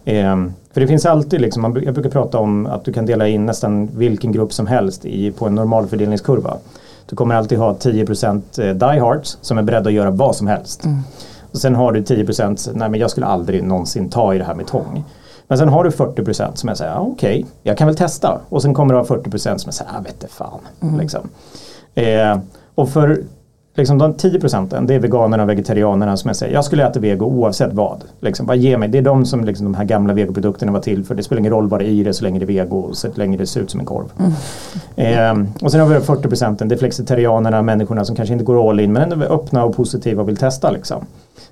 [0.06, 3.46] Eh, för det finns alltid, liksom, jag brukar prata om att du kan dela in
[3.46, 6.58] nästan vilken grupp som helst i, på en normalfördelningskurva.
[7.10, 10.86] Du kommer alltid ha 10% eh, diehards som är beredda att göra vad som helst.
[10.86, 11.00] Mm.
[11.54, 14.56] Och sen har du 10% nej men jag skulle aldrig någonsin ta i det här
[14.56, 15.04] med tång.
[15.48, 18.42] Men sen har du 40% som är såhär, okej, okay, jag kan väl testa.
[18.50, 20.60] Och sen kommer du ha 40% som är såhär, jag vet fan.
[20.82, 21.00] Mm.
[21.00, 21.30] Liksom.
[21.96, 22.38] Eh,
[22.76, 23.24] Och för
[23.76, 27.00] liksom de 10 procenten, det är veganerna och vegetarianerna som jag säger, jag skulle äta
[27.00, 28.04] vego oavsett vad.
[28.20, 31.04] Liksom, bara ge mig, det är de som liksom, de här gamla vegoprodukterna var till
[31.04, 31.16] för.
[31.16, 32.98] Det spelar ingen roll vad det är i det så länge det är vego och
[32.98, 34.06] så länge det ser ut som en korv.
[34.20, 35.42] Mm.
[35.42, 38.70] Eh, och sen har vi 40 procenten, det är flexitarianerna, människorna som kanske inte går
[38.70, 40.72] all in men ändå är öppna och positiva och vill testa.
[40.72, 41.06] Liksom.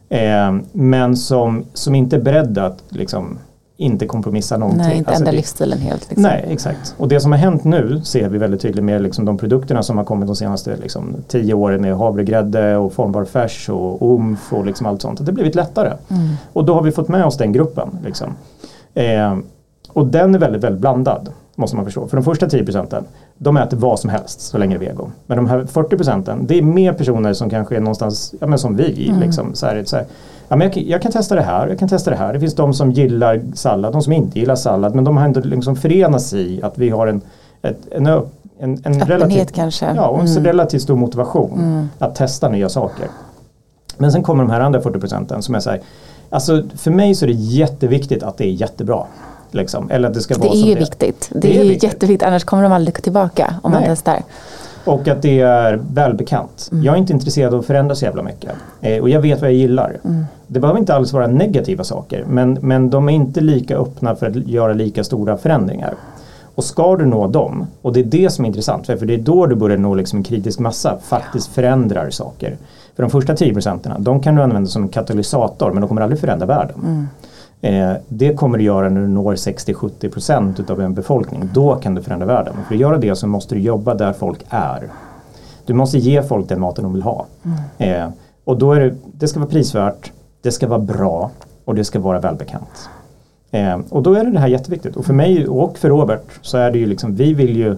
[0.10, 3.38] Eh, men som, som inte är beredda att liksom,
[3.82, 4.88] inte kompromissa någonting.
[4.88, 6.10] Nej, inte alltså ändra livsstilen helt.
[6.10, 6.24] Liksom.
[6.24, 6.96] Nej, exakt.
[6.98, 9.98] Och det som har hänt nu ser vi väldigt tydligt med liksom de produkterna som
[9.98, 14.66] har kommit de senaste liksom, tio åren med havregrädde och formbar färs och omf och
[14.66, 15.20] liksom allt sånt.
[15.20, 15.94] Det har blivit lättare.
[16.10, 16.30] Mm.
[16.54, 17.90] Och då har vi fått med oss den gruppen.
[18.06, 18.36] Liksom.
[18.94, 19.38] Eh,
[19.90, 21.30] och den är väldigt, väldigt blandad.
[21.56, 22.08] Måste man förstå.
[22.08, 23.04] För de första 10 procenten,
[23.38, 25.12] de äter vad som helst så länge det är vego.
[25.26, 28.60] Men de här 40 procenten, det är mer personer som kanske är någonstans, ja men
[28.60, 29.08] som vi.
[29.10, 29.20] Mm.
[29.20, 30.06] Liksom, så här, så här,
[30.52, 32.34] ja, men jag, jag, kan testa det här, jag kan testa det här.
[32.34, 34.96] Det finns de som gillar sallad, de som inte gillar sallad.
[34.96, 37.22] Men de har ändå liksom förenats i att vi har en,
[37.62, 39.94] ett, en, en, en relativt, kanske.
[39.96, 40.44] Ja, och en mm.
[40.44, 41.90] relativt stor motivation mm.
[42.00, 43.08] att testa nya saker.
[43.98, 45.82] Men sen kommer de här andra 40 procenten som är så här,
[46.30, 49.06] alltså för mig så är det jätteviktigt att det är jättebra.
[49.52, 49.92] Liksom.
[49.92, 51.30] Eller att det ska det vara är ju viktigt.
[51.32, 51.84] Det, det är, är viktigt.
[51.84, 53.82] jätteviktigt, annars kommer de aldrig tillbaka om Nej.
[53.82, 54.24] man testar.
[54.86, 56.70] Och att det är välbekant.
[56.72, 56.84] Mm.
[56.84, 58.52] Jag är inte intresserad av att förändra så jävla mycket.
[58.82, 59.98] Eh, och jag vet vad jag gillar.
[60.04, 60.26] Mm.
[60.48, 64.28] Det behöver inte alls vara negativa saker men, men de är inte lika öppna för
[64.28, 65.94] att göra lika stora förändringar.
[66.56, 69.18] Och ska du nå dem, och det är det som är intressant, för det är
[69.18, 72.58] då du börjar nå liksom en kritisk massa, faktiskt förändrar saker.
[72.96, 76.20] För de första 10 procenten, de kan du använda som katalysator men de kommer aldrig
[76.20, 76.76] förändra världen.
[76.84, 77.08] Mm.
[77.62, 81.50] Eh, det kommer du göra när du når 60-70% av en befolkning.
[81.54, 82.54] Då kan du förändra världen.
[82.68, 84.84] för att göra det så måste du jobba där folk är.
[85.66, 87.26] Du måste ge folk den maten de vill ha.
[87.44, 88.02] Mm.
[88.02, 88.10] Eh,
[88.44, 91.32] och då är det, det ska vara prisvärt, det ska vara bra
[91.66, 92.90] och det ska vara välbekant.
[93.52, 94.96] Eh, och då är det det här jätteviktigt.
[94.96, 97.78] Och för mig och för Robert så är det ju liksom, vi vill ju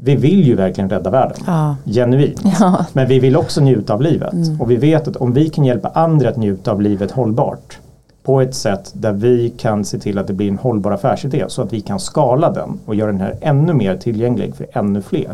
[0.00, 1.76] vi vill ju verkligen rädda världen, ja.
[1.86, 2.42] genuint.
[2.60, 2.86] Ja.
[2.92, 4.32] Men vi vill också njuta av livet.
[4.32, 4.60] Mm.
[4.60, 7.78] Och vi vet att om vi kan hjälpa andra att njuta av livet hållbart
[8.24, 11.62] på ett sätt där vi kan se till att det blir en hållbar affärsidé så
[11.62, 15.30] att vi kan skala den och göra den här ännu mer tillgänglig för ännu fler.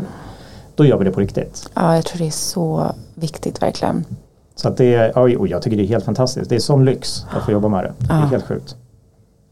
[0.75, 1.69] Då gör vi det på riktigt.
[1.73, 4.05] Ja, jag tror det är så viktigt verkligen.
[4.55, 6.49] Så att det är, och jag tycker det är helt fantastiskt.
[6.49, 7.93] Det är sån lyx att få jobba med det.
[7.97, 8.75] Det är helt sjukt.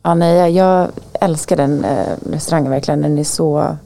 [0.03, 3.01] Ja, nej, jag älskar den eh, restaurangen verkligen.
[3.01, 3.77] Den är så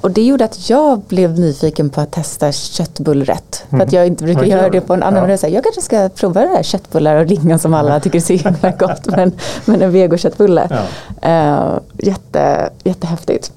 [0.00, 3.64] och det gjorde att jag blev nyfiken på att testa köttbullrätt.
[3.68, 3.80] Mm.
[3.80, 5.30] För att jag inte brukar göra det på en annan.
[5.30, 5.36] Ja.
[5.42, 8.32] Jag, jag kanske ska prova det här köttbullar och ringa som alla tycker är så
[8.32, 9.06] himla gott.
[9.06, 9.32] Men,
[9.64, 10.68] men en vegoköttbulle.
[10.70, 11.72] Ja.
[11.72, 13.52] Uh, jätte, jättehäftigt.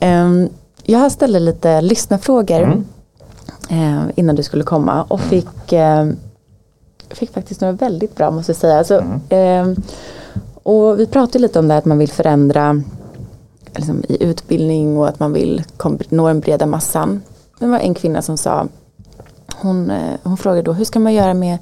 [0.00, 0.48] Um,
[0.82, 2.84] jag ställde lite lyssnarfrågor mm.
[3.70, 6.12] uh, innan du skulle komma och fick, uh,
[7.10, 8.78] fick faktiskt några väldigt bra måste jag säga.
[8.78, 9.76] Alltså, mm.
[10.62, 12.82] och vi pratade lite om det här att man vill förändra
[13.74, 15.64] liksom, i utbildning och att man vill
[16.08, 17.22] nå den breda massan.
[17.58, 18.66] Det var en kvinna som sa,
[19.54, 21.58] hon, eh, hon frågade då hur ska man göra med,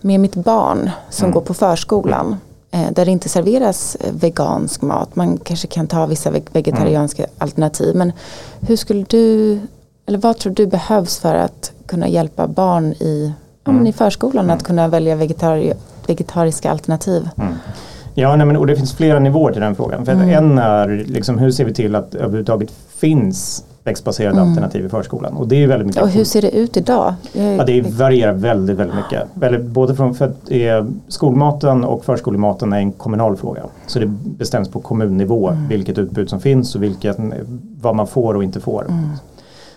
[0.00, 1.34] med mitt barn som mm.
[1.34, 2.36] går på förskolan
[2.70, 5.16] eh, där det inte serveras eh, vegansk mat.
[5.16, 7.34] Man kanske kan ta vissa vegetarianska mm.
[7.38, 7.96] alternativ.
[7.96, 8.12] Men
[8.60, 9.60] hur skulle du,
[10.06, 13.32] eller vad tror du behövs för att kunna hjälpa barn i,
[13.64, 13.86] mm.
[13.86, 14.64] i förskolan att mm.
[14.64, 15.72] kunna välja vegetari
[16.06, 17.28] vegetariska alternativ?
[18.14, 20.04] Ja, nej, men, och det finns flera nivåer till den frågan.
[20.04, 20.28] För mm.
[20.28, 24.48] En är liksom, hur ser vi till att överhuvudtaget finns växtbaserade mm.
[24.48, 25.36] alternativ i förskolan.
[25.36, 26.02] Och det är väldigt mycket.
[26.02, 27.14] Och hur ser det ut idag?
[27.32, 29.62] Ja, det varierar väldigt, väldigt mycket.
[29.64, 30.50] Både från, för att,
[31.08, 33.62] skolmaten och förskolematen är en kommunal fråga.
[33.86, 35.68] Så det bestäms på kommunnivå mm.
[35.68, 37.16] vilket utbud som finns och vilket,
[37.80, 38.86] vad man får och inte får.
[38.88, 39.04] Mm.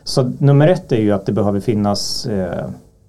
[0.03, 2.65] Så nummer ett är ju att det behöver finnas eh,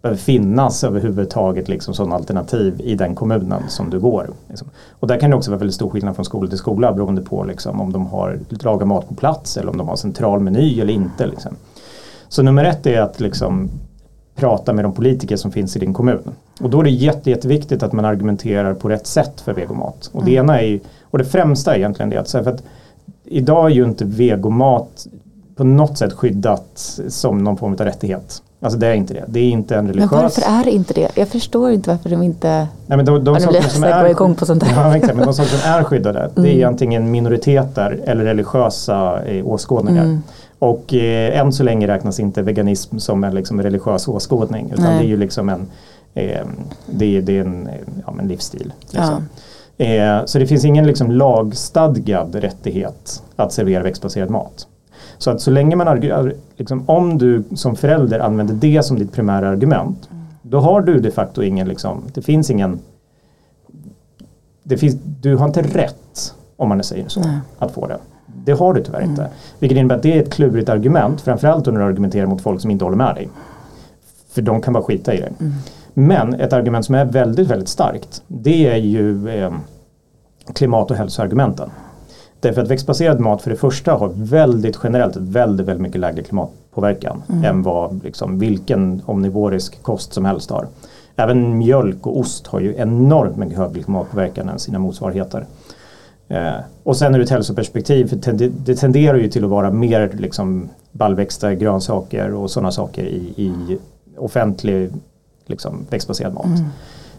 [0.06, 4.30] behöver finnas överhuvudtaget liksom sådana alternativ i den kommunen som du går.
[4.48, 4.68] Liksom.
[4.90, 7.44] Och där kan det också vara väldigt stor skillnad från skola till skola beroende på
[7.44, 10.92] liksom, om de har lagat mat på plats eller om de har central meny eller
[10.92, 11.26] inte.
[11.26, 11.56] Liksom.
[12.28, 13.70] Så nummer ett är att liksom,
[14.34, 16.30] prata med de politiker som finns i din kommun.
[16.60, 20.10] Och då är det jätte, jätteviktigt att man argumenterar på rätt sätt för vegomat.
[20.12, 20.44] Och det mm.
[20.44, 22.62] ena är, och det främsta är egentligen det att, för att
[23.24, 25.06] idag är ju inte vegomat
[25.56, 28.42] på något sätt skyddat som någon form av rättighet.
[28.60, 29.24] Alltså det är inte det.
[29.28, 30.10] Det är inte en religiös...
[30.10, 31.10] Men varför är det inte det?
[31.14, 32.48] Jag förstår inte varför de inte...
[32.86, 34.08] Nej, men de, de saker som är...
[34.08, 34.72] igång på sånt där.
[34.76, 36.30] Ja, exakt, men de saker som är skyddade mm.
[36.34, 36.68] det är mm.
[36.68, 40.04] antingen minoriteter eller religiösa eh, åskådningar.
[40.04, 40.22] Mm.
[40.58, 44.98] Och eh, än så länge räknas inte veganism som en liksom, religiös åskådning utan Nej.
[44.98, 45.66] det är ju liksom en,
[46.14, 46.46] eh,
[46.86, 47.68] det är, det är en,
[48.06, 48.72] ja, en livsstil.
[48.80, 49.26] Liksom.
[49.76, 49.84] Ja.
[49.84, 54.66] Eh, så det finns ingen liksom, lagstadgad rättighet att servera växtbaserad mat.
[55.18, 56.00] Så att så länge man,
[56.56, 60.24] liksom, om du som förälder använder det som ditt primära argument, mm.
[60.42, 62.78] då har du de facto ingen, liksom, det finns ingen,
[64.62, 67.38] det finns, du har inte rätt, om man säger så, Nej.
[67.58, 67.98] att få det.
[68.44, 69.28] Det har du tyvärr inte.
[69.58, 72.70] Vilket innebär att det är ett klurigt argument, framförallt när du argumenterar mot folk som
[72.70, 73.28] inte håller med dig.
[74.30, 75.32] För de kan bara skita i det.
[75.94, 79.52] Men ett argument som är väldigt, väldigt starkt, det är ju eh,
[80.54, 81.70] klimat och hälsoargumenten.
[82.40, 87.22] Därför att växtbaserad mat för det första har väldigt generellt väldigt, väldigt mycket lägre klimatpåverkan
[87.28, 87.44] mm.
[87.44, 90.66] än vad liksom, vilken omnivorisk kost som helst har.
[91.16, 95.46] Även mjölk och ost har ju enormt mycket högre klimatpåverkan än sina motsvarigheter.
[96.28, 100.68] Eh, och sen ur ett hälsoperspektiv, för det tenderar ju till att vara mer liksom,
[100.92, 103.78] baljväxter, grönsaker och sådana saker i, i
[104.16, 104.92] offentlig
[105.46, 106.46] liksom, växtbaserad mat.
[106.46, 106.64] Mm.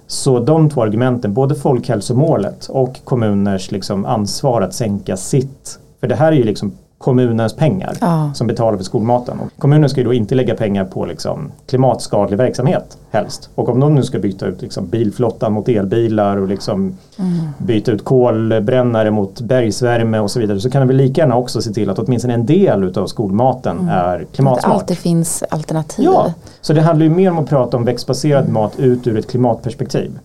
[0.07, 6.15] Så de två argumenten, både folkhälsomålet och kommuners liksom ansvar att sänka sitt, för det
[6.15, 8.31] här är ju liksom kommunens pengar ja.
[8.33, 9.39] som betalar för skolmaten.
[9.39, 13.49] Och kommunen ska ju då inte lägga pengar på liksom klimatskadlig verksamhet helst.
[13.55, 17.37] Och om de nu ska byta ut liksom bilflottan mot elbilar och liksom mm.
[17.57, 21.73] byta ut kolbrännare mot bergsvärme och så vidare så kan väl lika gärna också se
[21.73, 23.89] till att åtminstone en del av skolmaten mm.
[23.89, 24.65] är klimatsmart.
[24.65, 26.05] Att det alltid finns alternativ.
[26.05, 28.53] Ja, så det handlar ju mer om att prata om växtbaserad mm.
[28.53, 30.19] mat ut ur ett klimatperspektiv.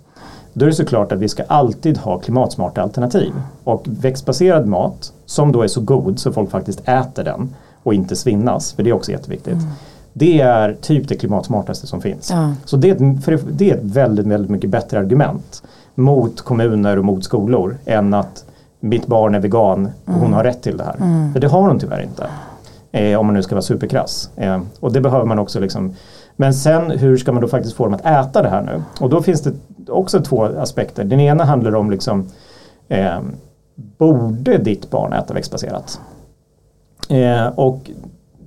[0.52, 3.32] Då är det såklart att vi ska alltid ha klimatsmarta alternativ.
[3.64, 8.16] Och växtbaserad mat, som då är så god så folk faktiskt äter den och inte
[8.16, 9.52] svinnas, för det är också jätteviktigt.
[9.52, 9.68] Mm.
[10.12, 12.30] Det är typ det klimatsmartaste som finns.
[12.30, 12.54] Ja.
[12.64, 15.62] Så det är, ett, det är ett väldigt, väldigt mycket bättre argument
[15.94, 18.44] mot kommuner och mot skolor än att
[18.80, 20.32] mitt barn är vegan och hon mm.
[20.32, 20.96] har rätt till det här.
[20.96, 21.32] Mm.
[21.32, 22.26] För det har hon tyvärr inte.
[22.92, 24.30] Eh, om man nu ska vara superkrass.
[24.36, 25.94] Eh, och det behöver man också liksom
[26.36, 28.82] men sen hur ska man då faktiskt få dem att äta det här nu?
[29.00, 29.52] Och då finns det
[29.88, 31.04] också två aspekter.
[31.04, 32.28] Den ena handlar om liksom
[32.88, 33.20] eh,
[33.74, 36.00] Borde ditt barn äta växtbaserat?
[37.08, 37.90] Eh, och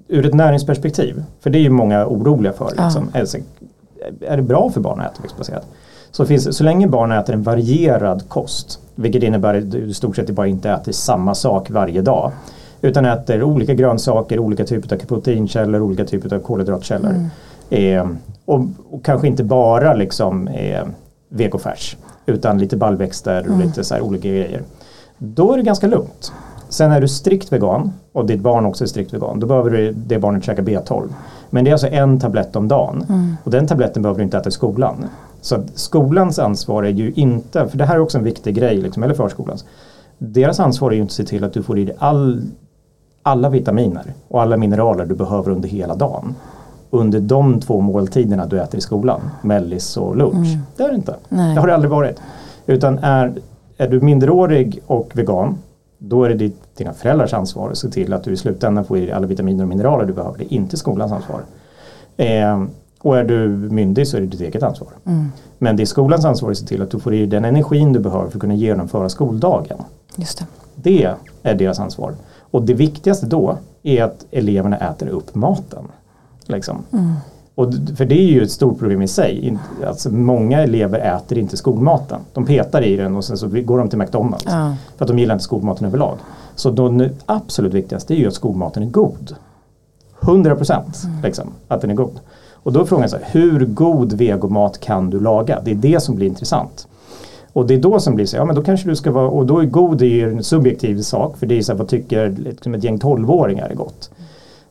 [0.08, 2.70] ur ett näringsperspektiv, för det är ju många oroliga för.
[2.70, 3.38] Liksom, alltså,
[4.22, 5.68] är det bra för barn att äta växtbaserat?
[6.12, 10.16] Så, finns, så länge barn äter en varierad kost, vilket innebär att du i stort
[10.16, 12.32] sett bara inte äter samma sak varje dag,
[12.82, 17.10] utan äter olika grönsaker, olika typer av proteinkällor, olika typer av kolhydratkällor.
[17.10, 17.30] Mm
[17.70, 18.08] Eh,
[18.46, 20.84] och, och, kanske inte bara liksom eh,
[21.30, 23.68] vegofärs utan lite baljväxter och mm.
[23.68, 24.62] lite så här olika grejer.
[25.18, 26.32] Då är det ganska lugnt.
[26.70, 29.92] Sen är du strikt vegan och ditt barn också är strikt vegan, då behöver du
[29.92, 31.08] det barnet käka B12.
[31.50, 33.36] Men det är alltså en tablett om dagen mm.
[33.44, 35.06] och den tabletten behöver du inte äta i skolan.
[35.42, 39.04] Så skolans ansvar är ju inte, för det här är också en viktig grej, liksom,
[39.04, 39.66] eller förskolans.
[40.18, 42.42] Deras ansvar är ju inte att se till att du får i dig all,
[43.22, 46.36] alla vitaminer och alla mineraler du behöver under hela dagen
[46.90, 50.48] under de två måltiderna du äter i skolan, mellis och lunch.
[50.48, 50.60] Mm.
[50.78, 51.16] Det är det inte.
[51.30, 51.56] Nej.
[51.56, 52.22] Det har det aldrig varit.
[52.66, 53.34] Utan är,
[53.78, 55.58] är du minderårig och vegan,
[55.98, 58.98] då är det ditt, dina föräldrars ansvar att se till att du i slutändan får
[58.98, 60.38] i dig alla vitaminer och mineraler du behöver.
[60.38, 61.42] Det är inte skolans ansvar.
[62.18, 62.64] Eh,
[63.02, 64.90] och är du myndig så är det ditt eget ansvar.
[65.06, 65.32] Mm.
[65.58, 67.94] Men det är skolans ansvar att se till att du får i dig den energin
[67.94, 69.78] du behöver för att kunna genomföra skoldagen.
[70.16, 70.46] Just det.
[70.76, 72.14] det är deras ansvar.
[72.52, 75.84] Och det viktigaste då är att eleverna äter upp maten.
[76.46, 76.78] Liksom.
[76.94, 77.14] Mm.
[77.56, 79.58] Och, för det är ju ett stort problem i sig.
[79.88, 82.20] Alltså, många elever äter inte skolmaten.
[82.34, 84.46] De petar i den och sen så går de till McDonalds.
[84.48, 84.76] Ja.
[84.98, 86.18] För att de gillar inte skolmaten överlag.
[86.56, 89.36] Så det absolut viktigaste är ju att skolmaten är god.
[90.22, 91.22] 100 procent mm.
[91.24, 92.20] liksom, att den är god.
[92.54, 95.62] Och då är frågan så här, hur god vegomat kan du laga?
[95.66, 96.88] Det är det som blir intressant.
[97.54, 99.46] Och det är då som blir så, ja men då kanske du ska vara, och
[99.46, 102.30] då är god är ju en subjektiv sak för det är så här, vad tycker
[102.30, 104.12] liksom ett gäng tolvåringar är gott.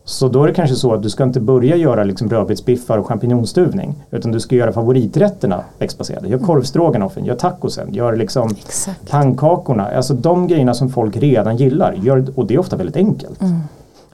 [0.06, 3.06] Så då är det kanske så att du ska inte börja göra liksom rödbetsbiffar och
[3.06, 6.28] champinjonstuvning utan du ska göra favoriträtterna växtbaserade.
[6.28, 9.10] Gör korvstroganoffen, gör tacosen, gör liksom Exakt.
[9.10, 9.86] pannkakorna.
[9.86, 11.92] Alltså de grejerna som folk redan gillar.
[11.92, 13.40] Gör, och det är ofta väldigt enkelt.
[13.40, 13.60] Mm.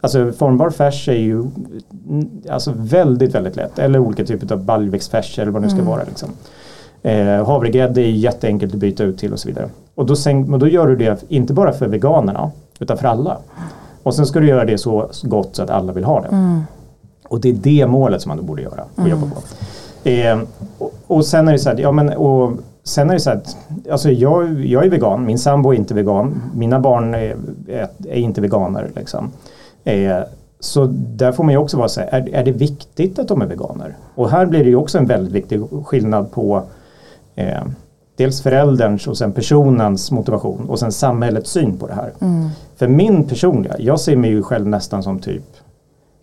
[0.00, 1.44] Alltså formbar färs är ju
[2.50, 3.78] alltså väldigt, väldigt lätt.
[3.78, 5.90] Eller olika typer av baljväxtfärs eller vad det nu ska mm.
[5.90, 6.04] vara.
[6.04, 6.28] Liksom.
[7.02, 9.68] Eh, havregrädde är jätteenkelt att byta ut till och så vidare.
[9.94, 13.38] Och då, sänk, då gör du det inte bara för veganerna utan för alla.
[14.02, 16.28] Och sen ska du göra det så gott så att alla vill ha det.
[16.28, 16.60] Mm.
[17.28, 19.10] Och det är det målet som man då borde göra och mm.
[19.10, 19.40] jobba på.
[20.08, 20.38] Eh,
[20.78, 22.52] och, och, sen är det så här, ja men och
[22.84, 23.56] sen är det så att
[23.90, 27.36] alltså jag, jag är vegan, min sambo är inte vegan, mina barn är,
[27.68, 28.90] är, är inte veganer.
[28.96, 29.32] Liksom.
[29.84, 30.18] Eh,
[30.60, 33.42] så där får man ju också vara så här, är, är det viktigt att de
[33.42, 33.96] är veganer?
[34.14, 36.62] Och här blir det ju också en väldigt viktig skillnad på
[37.34, 37.62] eh,
[38.16, 42.12] dels förälderns och sen personens motivation och sen samhällets syn på det här.
[42.20, 42.48] Mm.
[42.80, 45.42] För min personliga, jag ser mig ju själv nästan som typ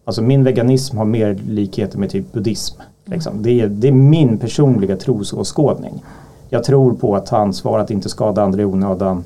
[0.05, 2.81] Alltså min veganism har mer likheter med typ buddhism.
[3.05, 3.43] Liksom.
[3.43, 6.03] Det, är, det är min personliga trosåskådning.
[6.49, 9.25] Jag tror på att ta ansvar, att inte skada andra i onödan.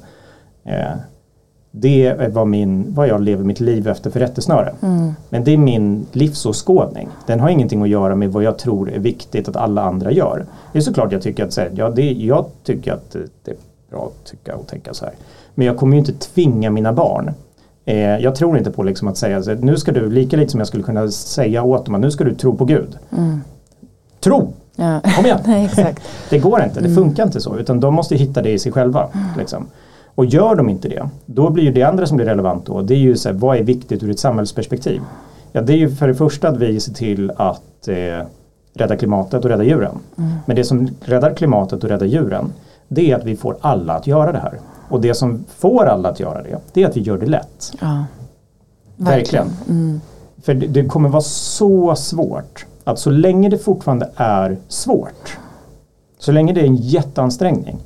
[0.64, 0.92] Eh,
[1.72, 4.74] det är vad, min, vad jag lever mitt liv efter för rättesnöre.
[4.82, 5.12] Mm.
[5.30, 7.10] Men det är min livsåskådning.
[7.28, 10.46] Den har ingenting att göra med vad jag tror är viktigt att alla andra gör.
[10.72, 13.56] Det är såklart jag tycker att, så här, ja, det, jag tycker att det är
[13.92, 15.14] bra att tycka och tänka så här.
[15.56, 17.34] Men jag kommer ju inte tvinga mina barn
[17.86, 20.60] Eh, jag tror inte på liksom att säga, så, nu ska du, lika lite som
[20.60, 22.98] jag skulle kunna säga åt dem att nu ska du tro på Gud.
[23.18, 23.42] Mm.
[24.20, 24.54] Tro!
[24.76, 25.02] Ja.
[25.16, 25.40] Kom igen!
[25.46, 26.04] Nej, exakt.
[26.30, 26.96] Det går inte, det Mm.
[26.96, 27.58] funkar inte så.
[27.58, 29.08] Utan de måste hitta det i sig själva.
[29.38, 29.68] Liksom.
[30.16, 32.94] Och gör de inte det, då blir ju det andra som blir relevant då, det
[32.94, 35.02] är ju så här, vad är viktigt ur ett samhällsperspektiv?
[35.52, 38.26] Ja, det är ju för det första att vi ser till att eh,
[38.74, 40.00] rädda klimatet och rädda djuren.
[40.18, 40.32] Mm.
[40.46, 42.54] Men det som räddar klimatet och räddar djuren,
[42.94, 44.60] det är att vi får alla att göra det här.
[44.90, 47.74] Och det som får alla att göra det, det är att vi gör det lätt.
[47.82, 48.06] Ja.
[48.96, 49.48] Verkligen.
[49.70, 50.02] Mm.
[50.44, 55.38] För det, det kommer vara så svårt att så länge det fortfarande är svårt,
[56.20, 57.78] så länge det är en jätteansträngning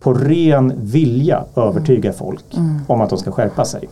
[0.00, 2.80] på ren vilja övertyga folk Mm.
[2.88, 3.88] om att de ska skärpa sig.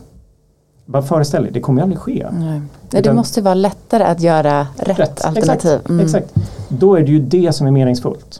[0.85, 2.27] Bara föreställ dig, det kommer ju aldrig ske.
[2.39, 2.61] Nej.
[2.89, 5.71] Det Utan- måste vara lättare att göra rätt, alternativ.
[5.71, 6.05] Exakt, Mm.
[6.05, 6.33] exakt.
[6.69, 8.39] Då är det ju det som är meningsfullt.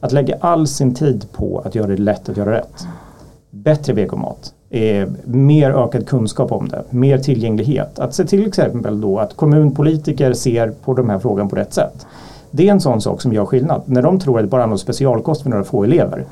[0.00, 0.06] Mm.
[0.06, 2.86] Att lägga all sin tid på att göra det lätt att göra rätt.
[3.50, 7.98] Bättre vegomat, eh, mer ökad kunskap om det, mer tillgänglighet.
[7.98, 12.06] Att se till exempel då att kommunpolitiker ser på de här frågorna på rätt sätt.
[12.50, 13.82] Det är en sån sak som gör skillnad.
[13.84, 16.24] När de tror att det bara är någon specialkost för några få elever.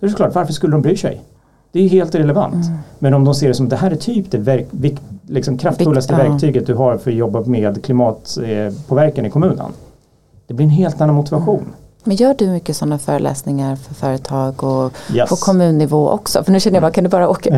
[0.00, 1.20] Då är det klart, varför skulle de bry sig?
[1.72, 2.54] Det är helt irrelevant.
[2.54, 2.78] Mm.
[2.98, 5.58] Men om de ser det som att det här är typ det verk, vik, liksom
[5.58, 6.30] kraftfullaste Vikt- ja.
[6.30, 9.72] verktyget du har för att jobba med klimatpåverkan i kommunen.
[10.46, 11.64] Det blir en helt annan motivation.
[12.04, 15.28] Men gör du mycket sådana föreläsningar för företag och Yes.
[15.30, 16.44] på kommunnivå också?
[16.44, 17.50] För nu känner jag bara, kan du bara åka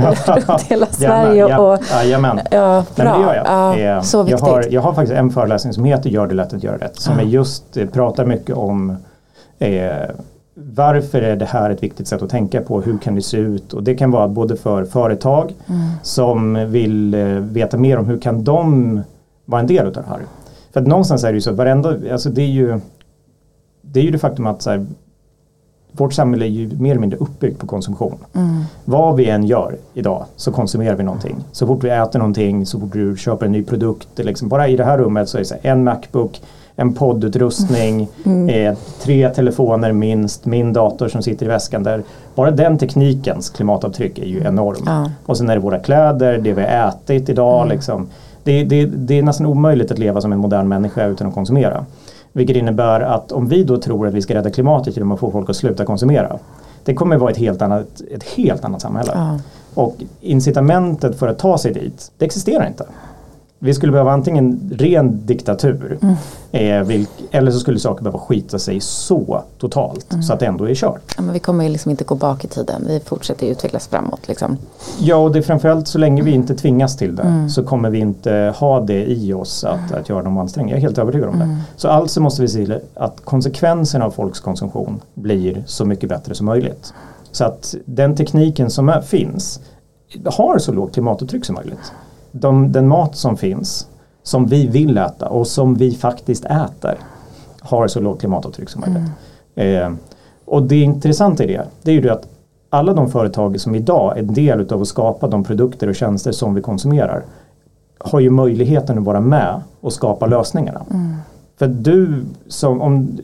[0.46, 2.40] runt hela Sverige Jajamän, och ja, jajamän.
[2.50, 3.04] Ja, Nej, bra.
[3.04, 3.80] men det gör jag.
[3.80, 6.62] Ja, så jag, har, jag har faktiskt en föreläsning som heter Gör det lätt att
[6.62, 7.00] göra rätt.
[7.00, 7.20] Som Ja.
[7.20, 8.96] är just eh, pratar mycket om
[9.58, 9.92] eh,
[10.54, 12.80] varför är det här ett viktigt sätt att tänka på?
[12.80, 13.72] Hur kan det se ut?
[13.72, 15.80] Och det kan vara både för företag Mm.
[16.02, 19.00] som vill eh, veta mer om hur kan de
[19.44, 20.18] vara en del av det här.
[20.72, 22.80] För att någonstans är det ju så, varenda, alltså det är ju
[23.94, 24.86] det är ju det faktum att så här,
[25.92, 28.18] vårt samhälle är ju mer eller mindre uppbyggt på konsumtion.
[28.34, 28.62] Mm.
[28.84, 31.36] Vad vi än gör idag så konsumerar vi någonting.
[31.52, 34.08] Så fort vi äter någonting, så fort du köper en ny produkt.
[34.16, 36.40] Liksom, bara i det här rummet så är det så här, en Macbook,
[36.76, 38.48] en poddutrustning, Mm.
[38.48, 42.02] eh, tre telefoner minst, min dator som sitter i väskan där.
[42.34, 44.82] Bara den teknikens klimatavtryck är ju enorm.
[44.86, 45.10] Ja.
[45.26, 47.62] Och sen är det våra kläder, det vi har ätit idag.
[47.62, 47.68] Mm.
[47.68, 48.06] Liksom.
[48.42, 51.84] Det, det, det är nästan omöjligt att leva som en modern människa utan att konsumera.
[52.36, 55.30] Vilket innebär att om vi då tror att vi ska rädda klimatet genom att få
[55.30, 56.38] folk att sluta konsumera.
[56.84, 59.12] Det kommer vara ett helt annat, ett helt annat samhälle.
[59.14, 59.38] Ja.
[59.74, 62.86] Och incitamentet för att ta sig dit, det existerar inte.
[63.64, 66.14] Vi skulle behöva antingen ren diktatur Mm.
[66.80, 70.22] eh, vilk, eller så skulle saker behöva skita sig så totalt Mm.
[70.22, 71.14] så att det ändå är kört.
[71.16, 72.84] Ja, men vi kommer ju liksom inte gå bak i tiden.
[72.86, 74.28] Vi fortsätter utvecklas framåt.
[74.28, 74.56] Liksom.
[75.00, 77.48] Ja, och det är framförallt så länge vi inte tvingas till det Mm.
[77.50, 80.76] så kommer vi inte ha det i oss att, att göra de ansträngningar.
[80.76, 81.44] Jag är helt övertygad om det.
[81.44, 81.56] Mm.
[81.76, 86.46] Så alltså måste vi se att konsekvenserna av folks konsumtion blir så mycket bättre som
[86.46, 86.92] möjligt.
[87.32, 89.60] Så att den tekniken som är, finns
[90.26, 91.92] har så lågt klimatavtryck som möjligt.
[92.36, 93.86] De, den mat som finns,
[94.22, 96.98] som vi vill äta och som vi faktiskt äter
[97.60, 99.10] har så lågt klimatavtryck som möjligt.
[99.54, 99.92] Eh,
[100.44, 102.28] och det intressanta i det, det är ju det att
[102.70, 106.32] alla de företag som idag är en del av att skapa de produkter och tjänster
[106.32, 107.22] som vi konsumerar
[107.98, 110.82] har ju möjligheten att vara med och skapa lösningarna.
[110.90, 111.16] Mm.
[111.58, 113.18] För du som, om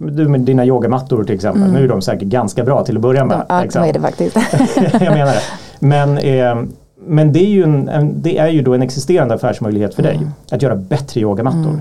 [0.00, 1.74] du med dina yogamattor till exempel, Mm.
[1.74, 3.46] nu är de säkert ganska bra till att börja med.
[3.48, 3.82] Ja, liksom.
[3.82, 4.36] är det faktiskt.
[4.92, 5.42] jag menar det.
[5.78, 6.64] Men, eh,
[7.06, 10.16] men det, är ju en, en, det är ju då en existerande affärsmöjlighet för dig
[10.16, 10.30] Mm.
[10.50, 11.80] att göra bättre yogamattor.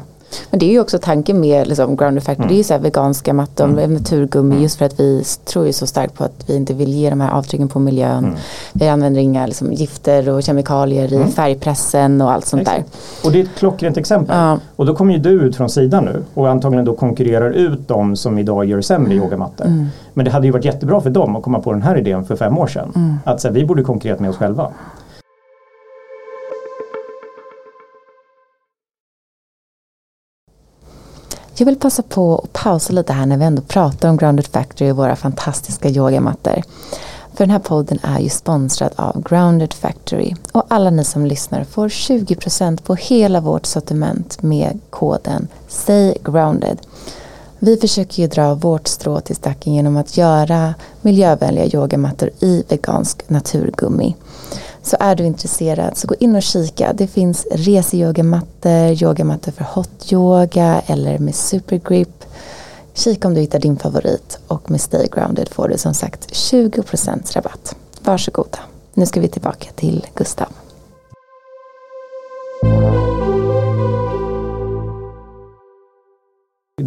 [0.49, 2.43] Men det är ju också tanken med liksom, Grounded Factory.
[2.43, 2.47] Mm.
[2.47, 3.93] Det är ju så veganska mattor, Mm.
[3.93, 4.51] naturgummi.
[4.51, 4.63] Mm.
[4.63, 7.21] Just för att vi tror ju så starkt på att vi inte vill ge de
[7.21, 8.17] här avtrycken på miljön.
[8.25, 8.35] Mm.
[8.73, 11.27] Vi använder inga liksom, gifter och kemikalier i Mm.
[11.31, 12.75] färgpressen och allt sånt där.
[12.75, 13.25] Exakt.
[13.25, 14.35] Och det är ett klockrent exempel.
[14.37, 14.59] Ja.
[14.75, 18.15] Och då kommer ju du ut från sidan nu och antagligen då konkurrerar ut de
[18.15, 19.65] som idag gör sämre yogamattor.
[19.65, 19.87] Mm.
[20.13, 22.35] Men det hade ju varit jättebra för dem att komma på den här idén för
[22.35, 22.91] fem år sedan.
[22.95, 23.15] Mm.
[23.23, 24.67] Att så här, vi borde konkurrera med oss själva.
[31.61, 34.91] Jag vill passa på att pausa lite här när vi ändå pratar om Grounded Factory
[34.91, 36.61] och våra fantastiska yogamattor.
[37.33, 41.63] För den här podden är ju sponsrad av Grounded Factory och alla ni som lyssnar
[41.63, 46.77] får 20% på hela vårt sortiment med koden SAYGROUNDED.
[47.59, 53.29] Vi försöker ju dra vårt strå till stacken genom att göra miljövänliga yogamattor i vegansk
[53.29, 54.15] naturgummi.
[54.83, 56.93] Så är du intresserad så gå in och kika.
[56.93, 62.25] Det finns reseyogamattor, yogamattor för hot yoga eller med supergrip.
[62.93, 67.33] Kika om du hittar din favorit och med Stay Grounded får du som sagt 20%
[67.33, 67.75] rabatt.
[68.01, 68.59] Varsågoda.
[68.93, 70.47] Nu ska vi tillbaka till Gustav.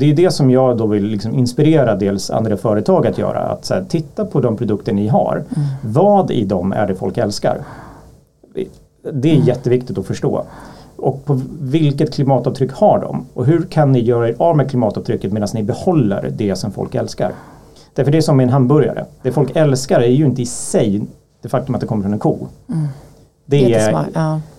[0.04, 3.40] Det är det som jag då vill liksom inspirera dels andra företag att göra.
[3.40, 5.44] Att här, titta på de produkter ni har.
[5.82, 7.58] Vad i dem är det folk älskar?
[9.12, 10.44] Det är jätteviktigt att förstå.
[10.96, 13.26] Och på vilket klimatavtryck har de?
[13.34, 16.94] Och hur kan ni göra er av med klimatavtrycket medan ni behåller det som folk
[16.94, 17.32] älskar?
[17.94, 19.04] Därför det är som med en hamburgare.
[19.22, 21.02] Det folk älskar är ju inte i sig
[21.42, 22.38] det faktum att det kommer från en ko.
[22.68, 22.86] Mm.
[23.46, 24.06] Det är,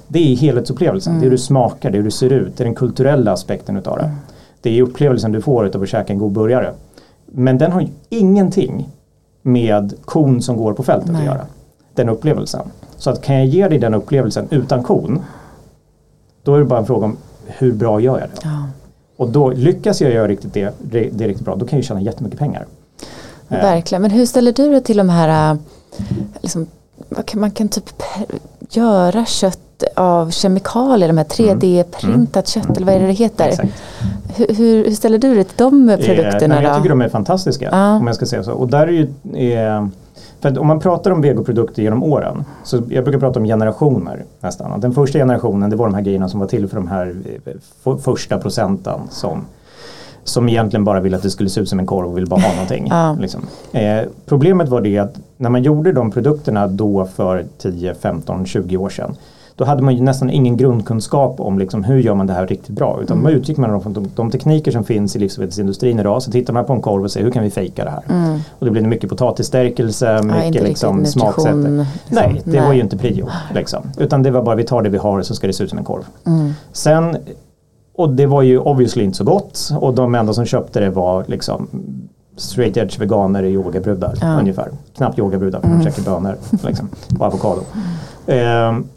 [0.08, 1.14] det är helhetsupplevelsen.
[1.14, 2.58] Det är hur du smakar, det är hur du ser ut.
[2.58, 4.12] Det är den kulturella aspekten utav det.
[4.66, 6.74] Det är upplevelsen du får av att käka en god burgare.
[7.26, 8.89] Men den har ju ingenting
[9.41, 11.20] med kon som går på fältet Nej.
[11.20, 11.45] att göra.
[11.93, 12.61] Den upplevelsen.
[12.97, 15.22] Så att kan jag ge dig den upplevelsen utan kon
[16.43, 18.36] då är det bara en fråga om hur bra gör jag det?
[18.43, 18.68] ja.
[19.18, 22.39] Och då lyckas jag göra riktigt det, det, riktigt bra, då kan jag tjäna jättemycket
[22.39, 22.66] pengar.
[23.49, 25.59] Eh, Verkligen, men hur ställer du dig till de här, äh,
[26.41, 26.68] liksom,
[27.34, 27.89] man kan typ
[28.70, 29.59] göra kött
[29.95, 33.53] av kemikalier, de här 3D-printat kött eller vad är det det heter?
[33.53, 33.71] Mm.
[34.36, 36.78] Hur, hur, ställer du dig till de Eh, produkterna nej, jag då?
[36.78, 37.95] tycker de är fantastiska Ja.
[37.95, 38.51] om jag ska säga så.
[38.53, 39.07] Och där är ju,
[39.53, 39.88] eh,
[40.39, 44.71] för om man pratar om vegoprodukter genom åren, så jag brukar prata om generationer nästan.
[44.71, 47.15] Och den första generationen det var de här grejerna som var till för de här
[47.45, 49.45] eh, första procenten som
[50.28, 52.39] som egentligen bara ville att det skulle se ut som en korv och ville bara
[52.39, 52.88] ha någonting.
[52.89, 53.17] Ja.
[53.19, 53.41] liksom.
[53.71, 58.78] eh, problemet var det att när man gjorde de produkterna då för 10, 15, 20
[58.78, 59.15] år sedan
[59.58, 62.76] då hade man ju nästan ingen grundkunskap om liksom hur gör man det här riktigt
[62.76, 62.99] bra.
[63.01, 66.22] Utan man utgick man från de, de tekniker som finns i livsmedelsindustrin idag.
[66.24, 68.03] Så tittar man på en korv och säger hur kan vi fejka det här?
[68.10, 68.39] Mm.
[68.60, 71.53] Och det blir mycket potatisstärkelse, Ja, mycket inte liksom smaksätter.
[71.56, 71.86] liksom.
[72.10, 72.78] Nej, det var Nej.
[72.78, 73.28] ju inte prio.
[73.53, 73.82] Liksom.
[73.97, 75.80] Utan det var bara vi tar det vi har så ska det se ut som
[75.80, 76.03] en korv.
[76.26, 76.51] Mm.
[76.72, 77.18] Sen,
[77.95, 81.24] och det var ju obviously inte så gott och de enda som köpte det var
[81.28, 81.68] liksom
[82.38, 84.39] straight edge veganer i yogabrudar Ja.
[84.39, 84.68] ungefär.
[84.97, 86.36] Knappt yogabrudar för de käkar bönor
[86.68, 86.89] liksom,
[87.20, 87.62] och avokado.
[88.28, 88.88] Ehm,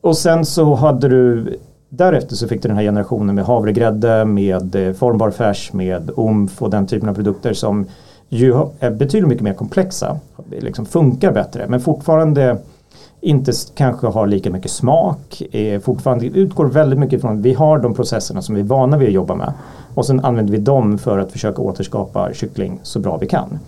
[0.00, 1.58] och sen så hade du
[1.90, 6.62] Därefter så fick du den här generationen med havregrädde, med eh, formbar färs, med omf
[6.62, 7.86] och den typen av produkter som
[8.28, 10.18] ju är betydligt mycket mer komplexa.
[10.50, 12.58] Liksom funkar bättre men fortfarande
[13.20, 15.42] inte kanske har lika mycket smak.
[15.52, 19.08] Eh, fortfarande utgår väldigt mycket från vi har de processerna som vi är vana vid
[19.08, 19.52] att jobba med.
[19.94, 23.48] Och sen använder vi dem för att försöka återskapa kyckling så bra vi kan.
[23.48, 23.60] Mm.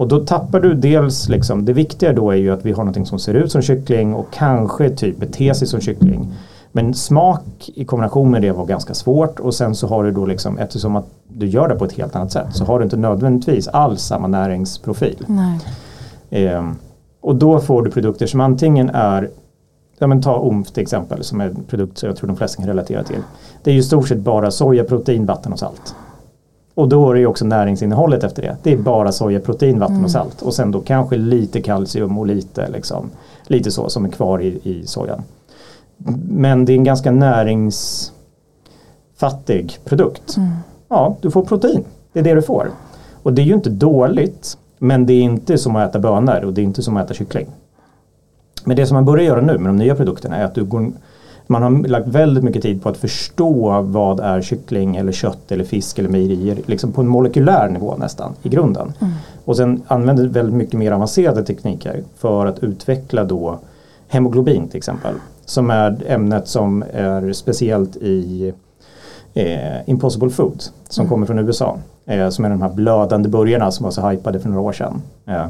[0.00, 3.06] Och då tappar du dels liksom, det viktiga då är ju att vi har någonting
[3.06, 6.32] som ser ut som kyckling och kanske typ beter sig som kyckling.
[6.72, 10.26] Men smak i kombination med det var ganska svårt och sen så har du då
[10.26, 12.96] liksom eftersom att du gör det på ett helt annat sätt så har du inte
[12.96, 15.26] nödvändigtvis alls samma näringsprofil.
[16.30, 16.76] Ehm,
[17.20, 19.30] och då får du produkter som antingen är
[19.98, 22.56] Ja men ta OMF till exempel som är en produkt som jag tror de flesta
[22.56, 23.22] kan relatera till.
[23.62, 25.94] Det är ju i stort sett bara soja, protein, vatten och salt.
[26.74, 28.56] Och då är det också näringsinnehållet efter det.
[28.62, 30.42] Det är bara soja, protein, vatten och salt.
[30.42, 33.10] Och sen då kanske lite kalcium och lite liksom,
[33.46, 35.22] lite så som är kvar i, i sojan.
[36.28, 40.36] Men det är en ganska näringsfattig produkt.
[40.88, 41.84] Ja, du får protein.
[42.12, 42.70] Det är det du får.
[43.22, 44.58] Och det är ju inte dåligt.
[44.78, 47.14] Men det är inte som att äta bönor och det är inte som att äta
[47.14, 47.46] kyckling.
[48.64, 50.92] Men det som man börjar göra nu med de nya produkterna är att du går,
[51.50, 55.64] man har lagt väldigt mycket tid på att förstå vad är kyckling eller kött eller
[55.64, 56.58] fisk eller mejerier.
[56.66, 58.92] Liksom på en molekylär nivå nästan i grunden.
[59.44, 63.58] Och sen använder väldigt mycket mer avancerade tekniker för att utveckla då
[64.08, 65.14] hemoglobin till exempel.
[65.44, 68.52] Som är ämnet som är speciellt i
[69.34, 71.78] eh, Impossible Food som kommer från USA.
[72.06, 75.02] Eh, som är de här blödande burgarna som var så hypade för några år sedan.
[75.26, 75.46] Eh,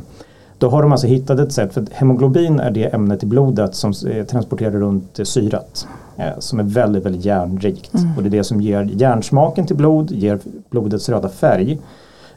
[0.60, 3.92] då har de alltså hittat ett sätt, för hemoglobin är det ämnet i blodet som
[4.10, 5.86] eh, transporterar runt syrat.
[6.16, 7.90] Eh, som är väldigt, väldigt järnrikt.
[8.16, 10.38] Och det är det som ger järnsmaken till blod, ger
[10.70, 11.78] blodets röda färg.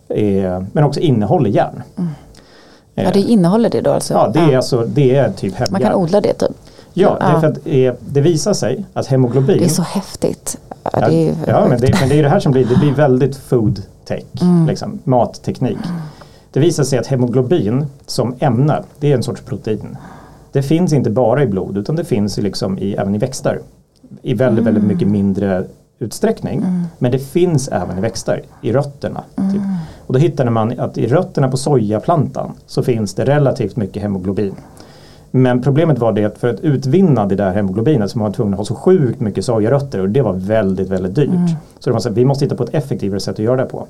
[0.10, 1.82] Eh, men också innehåller järn.
[1.98, 4.14] Eh, Ja, det innehåller det då alltså?
[4.14, 6.52] ja, det är alltså, det är typ Man kan odla det typ?
[6.94, 7.40] Ja, det är Ja.
[7.42, 7.58] för att
[8.14, 10.58] det visar sig att hemoglobin Det är så häftigt.
[10.94, 12.94] Ja, det är ja men, det, men det är det här som blir, det blir
[12.94, 14.68] väldigt food tech, Mm.
[14.68, 15.78] liksom, matteknik.
[16.54, 19.98] Det visar sig att hemoglobin som ämne, det är en sorts protein.
[20.52, 23.60] Det finns inte bara i blod utan det finns liksom i, även i växter.
[24.22, 25.66] I väldigt, väldigt mycket mindre
[26.00, 26.64] utsträckning.
[27.00, 29.24] Men det finns även i växter, i rötterna.
[29.36, 29.62] Typ.
[30.08, 34.56] Och då hittade man att i rötterna på sojaplantan så finns det relativt mycket hemoglobin.
[35.32, 38.54] Men problemet var det att för att utvinna det där hemoglobinet så var man tvungen
[38.54, 41.56] att ha så sjukt mycket sojarötter och det var väldigt, väldigt dyrt.
[41.80, 43.88] Så var så att vi måste hitta på ett effektivare sätt att göra det på.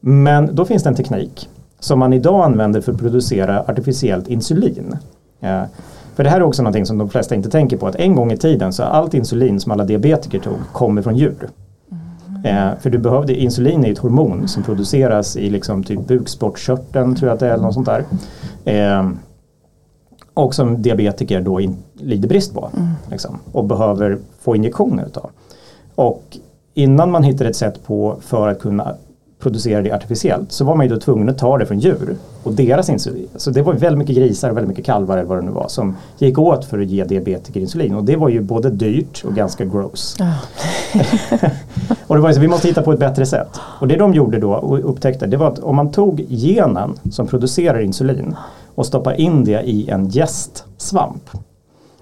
[0.00, 1.48] Men då finns det en teknik
[1.80, 4.96] som man idag använder för att producera artificiellt insulin.
[5.40, 5.62] Eh,
[6.14, 8.32] för det här är också någonting som de flesta inte tänker på att en gång
[8.32, 11.48] i tiden så allt insulin som alla diabetiker tog kommer från djur.
[12.44, 17.28] Eh, för du behövde, insulin är ett hormon som produceras i liksom typ bukspottkörteln tror
[17.28, 18.04] jag att det är eller något sånt där.
[18.64, 19.10] Eh,
[20.34, 22.70] och som diabetiker då in, lider brist på.
[23.10, 25.30] Liksom, och behöver få injektioner utav.
[25.94, 26.22] Och
[26.74, 28.94] innan man hittar ett sätt på för att kunna
[29.38, 32.52] producera det artificiellt så var man ju då tvungen att ta det från djur och
[32.52, 33.28] deras insulin.
[33.36, 35.68] Så det var väldigt mycket grisar och väldigt mycket kalvar eller vad det nu var
[35.68, 39.34] som gick åt för att ge diabetiker insulin och det var ju både dyrt och
[39.34, 40.16] ganska gross.
[42.06, 43.60] Och det var ju så, vi måste hitta på ett bättre sätt.
[43.80, 47.26] Och det de gjorde då och upptäckte det var att om man tog genen som
[47.26, 48.36] producerar insulin
[48.74, 51.30] och stoppar in det i en jästsvamp.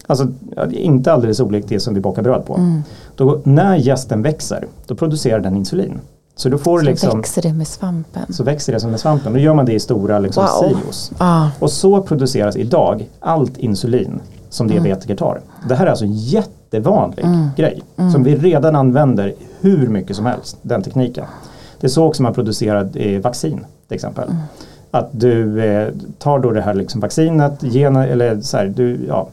[0.06, 0.26] Alltså
[0.70, 2.54] inte alldeles olikt det som vi bakar bröd på.
[2.54, 2.82] Mm.
[3.16, 6.00] Då, när jästen växer då producerar den insulin.
[6.38, 8.32] Så då får Så liksom växer det med svampen.
[8.32, 9.32] så växer det som med svampen.
[9.32, 10.68] Då gör man det i stora liksom, Wow.
[10.68, 11.12] silos.
[11.18, 11.48] Ah.
[11.58, 14.20] Och så produceras idag allt insulin
[14.50, 14.82] som Mm.
[14.82, 15.40] diabetiker tar.
[15.68, 17.26] Det här är alltså en jättevanlig
[17.56, 17.82] grej
[18.12, 21.24] som vi redan använder hur mycket som helst, den tekniken.
[21.80, 24.24] Det är så också man producerar eh, vaccin till exempel.
[24.28, 24.42] Mm.
[24.90, 29.28] Att du eh, tar då det här liksom vaccinet, gener, eller så här, du, ja,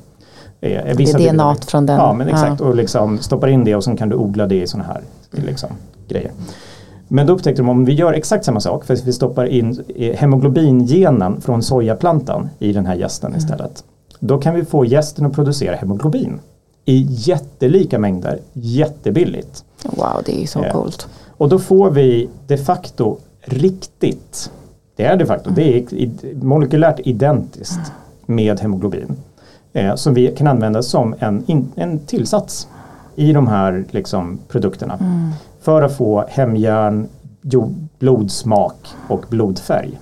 [0.62, 1.96] eh, vissa Det är DNA från den.
[1.98, 2.66] Ja men exakt Ja.
[2.68, 5.02] och liksom stoppar in det och sen kan du odla det i sådana här
[5.32, 5.70] liksom,
[6.08, 6.32] grejer.
[7.08, 10.16] Men då upptäckte de om vi gör exakt samma sak, för vi stoppar in eh,
[10.16, 13.38] hemoglobingenen från sojaplantan i den här jästen Mm.
[13.40, 13.84] istället.
[14.20, 16.40] Då kan vi få jästen att producera hemoglobin
[16.86, 19.64] i jättelika mängder, jättebilligt.
[19.84, 20.72] Wow, det är så Ja.
[20.74, 21.08] coolt.
[21.38, 24.52] Och då får vi de facto riktigt,
[24.96, 25.86] det är de facto, det är
[26.44, 27.80] molekylärt identiskt
[28.26, 29.16] med hemoglobin.
[29.74, 32.68] Eh, som vi kan använda som en, in, en tillsats
[33.16, 35.00] i de här liksom, produkterna.
[35.64, 37.08] För att få hemjärn,
[38.00, 38.76] blodsmak
[39.08, 40.00] och blodfärg.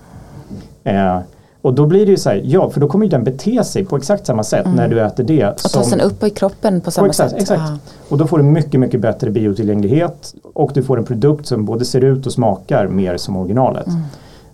[0.84, 1.20] Eh,
[1.62, 3.86] och då blir det ju så här, ja för då kommer ju den bete sig
[3.86, 5.50] på exakt samma sätt när du äter det.
[5.50, 7.42] Och ta sen upp i kroppen på samma exakt, sätt.
[7.42, 7.62] Exakt.
[7.62, 7.78] Ja.
[8.10, 11.86] Och då får du mycket, mycket bättre biotillgänglighet och du får en produkt som både
[11.86, 13.88] ser ut och smakar mer som originalet.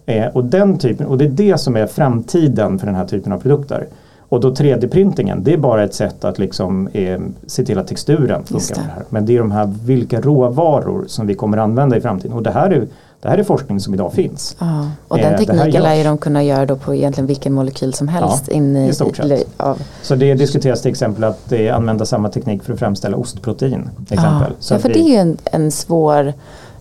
[0.05, 3.33] Eh, och, den typen, och det är det som är framtiden för den här typen
[3.33, 3.87] av produkter.
[4.29, 8.43] Och då 3D-printingen, det är bara ett sätt att liksom, eh, se till att texturen
[8.43, 8.75] funkar.
[8.75, 8.81] det.
[8.81, 9.03] Med det här.
[9.09, 12.33] Men det är de här vilka råvaror som vi kommer använda i framtiden.
[12.37, 12.87] Och det här är,
[13.21, 14.55] det här är forskning som idag finns.
[14.59, 14.87] Ja.
[15.07, 17.93] Och Eh, den här tekniken lär ju de kunna göra då på egentligen vilken molekyl
[17.93, 18.43] som helst.
[18.47, 19.47] Ja, in i, i stort sett.
[19.57, 23.89] av, Så det diskuteras till exempel att eh, använda samma teknik för att framställa ostprotein.
[24.09, 24.21] Exempel.
[24.49, 26.33] Ja, Så ja för vi- det är en, en svår,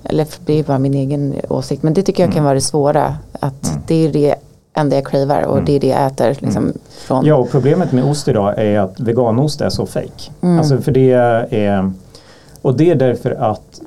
[0.05, 3.17] eller det är bara min egen åsikt, men det tycker jag kan vara det svåra.
[3.41, 3.83] Att Mm.
[3.87, 4.35] det är det
[4.77, 6.37] enda jag cravar och det är det jag äter.
[6.41, 7.25] Liksom, från.
[7.25, 10.31] Ja, och problemet med ost idag är att veganost är så fake.
[10.41, 10.59] Mm.
[10.59, 11.93] Alltså för det är,
[12.63, 13.81] och det är därför att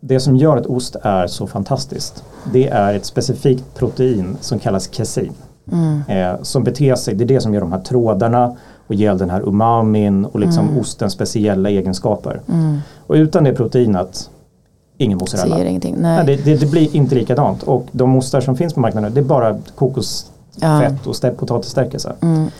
[0.00, 4.88] det som gör att ost är så fantastiskt det är ett specifikt protein som kallas
[4.94, 5.32] kesin.
[5.72, 6.02] Mm.
[6.08, 9.30] Eh, som beter sig, det är det som gör de här trådarna och ger den
[9.30, 10.80] här umamin och liksom Mm.
[10.80, 12.40] ostens speciella egenskaper.
[13.06, 14.30] Och utan det proteinet,
[14.98, 15.56] ingen mozzarella.
[15.56, 15.64] det.
[15.64, 15.92] Nej.
[15.96, 19.20] Nej, det, det, det blir inte likadant och de ostar som finns på marknaden det
[19.20, 20.86] är bara kokosfett Ja.
[21.04, 22.12] och stä- potatisstärkelse.
[22.20, 22.50] Mm.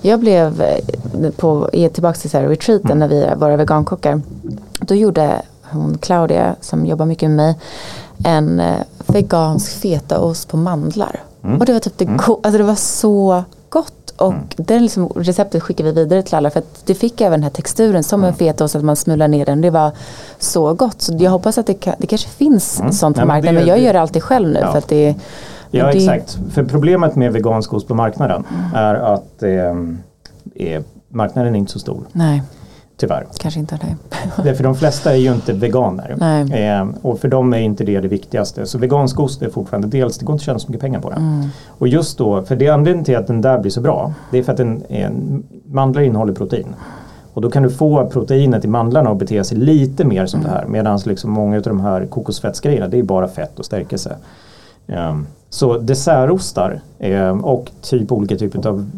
[0.00, 2.98] Jag blev eh, på, är tillbaka till så här retreaten Mm.
[2.98, 4.20] när vi är våra vegankockar.
[4.80, 7.58] Då gjorde hon Claudia som jobbar mycket med mig
[8.24, 8.76] en eh,
[9.06, 11.20] vegansk fetaost på mandlar.
[11.44, 11.58] Mm.
[11.58, 13.92] Och det var typ det, go- alltså det var så gott.
[14.16, 17.42] Och det liksom, receptet skickar vi vidare till alla för att det fick även den
[17.42, 18.28] här texturen som Mm.
[18.28, 19.60] en fetaost att man smular ner den.
[19.60, 19.90] Det var
[20.38, 21.02] så gott.
[21.02, 22.92] Så jag hoppas att det, kan, det kanske finns Mm.
[22.92, 23.54] sånt på Nej, men marknaden.
[23.54, 24.70] det- Men jag det- gör det alltid själv nu Ja.
[24.72, 25.14] för att det
[25.74, 28.44] Ja det- exakt, för problemet med vegansk ost på marknaden
[28.74, 32.42] är att eh, marknaden är inte så stor, Nej,
[32.96, 33.26] tyvärr.
[33.38, 33.96] kanske inte det.
[34.42, 36.16] Det, för de flesta är ju inte veganer.
[36.18, 36.64] Nej.
[36.68, 38.66] Eh, och för dem är inte det det viktigaste.
[38.66, 41.10] Så vegansk ost är fortfarande dels, det går inte att tjäna så mycket pengar på
[41.10, 41.18] den.
[41.18, 41.48] Mm.
[41.66, 44.38] Och just då, för det är anledningen till att den där blir så bra, det
[44.38, 46.74] är för att den, en, mandlar innehåller protein.
[47.34, 50.48] Och då kan du få proteinet i mandlarna att bete sig lite mer som det
[50.48, 50.64] här.
[50.66, 54.16] Medan liksom många av de här kokosfettsgrejerna, det är bara fett och stärkelse.
[54.86, 58.90] Ehm, så dessertostar ehm, och typ olika typer av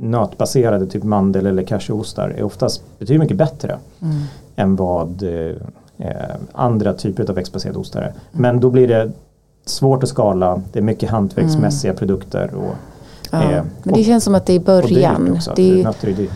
[0.00, 4.16] nötbaserade, typ mandel eller cashewaostar är oftast betydligt mycket bättre Mm.
[4.56, 5.56] än vad eh,
[5.98, 6.12] eh,
[6.52, 8.12] andra typer av växtbaserade ostar är.
[8.32, 9.10] Men då blir det
[9.66, 12.50] svårt att skala, det är mycket hantverksmässiga produkter.
[12.54, 12.74] Och,
[13.30, 13.42] Ja.
[13.42, 13.48] eh,
[13.82, 15.32] Men det och- känns som att det är i början.
[15.36, 16.30] också, Det är, nötter är dyrt.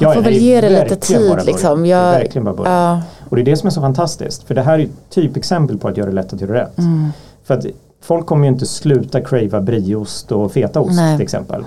[0.00, 1.82] man får väl det ge det lite tid liksom.
[1.82, 2.72] Det Jag, verkligen bara början.
[2.74, 4.42] ja, Och det är det som är så fantastiskt.
[4.42, 6.78] För det här är ett typexempel på att göra det lätt att göra rätt.
[6.78, 7.08] mm,
[7.44, 7.66] För att
[8.02, 11.16] folk kommer ju inte sluta crava brieost och fetaost Nej.
[11.16, 11.64] till exempel.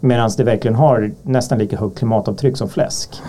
[0.00, 3.22] Medan det verkligen har nästan lika högt klimatavtryck som fläsk.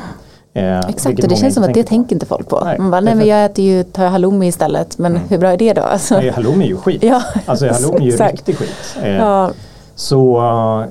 [0.54, 1.90] Eh, exakt, och det känns som att det på.
[1.90, 2.62] tänker inte folk på.
[2.66, 4.98] Nej, Man bara, nej men jag äter ju tar halloumi istället.
[4.98, 5.82] Men hur bra är det då?
[5.82, 7.04] Alltså, Nej, halloumi är ju skit.
[7.04, 8.98] ja, Alltså halloumi är ju riktig skit.
[9.04, 9.52] Eh, Ja,
[9.96, 10.86] Så eh,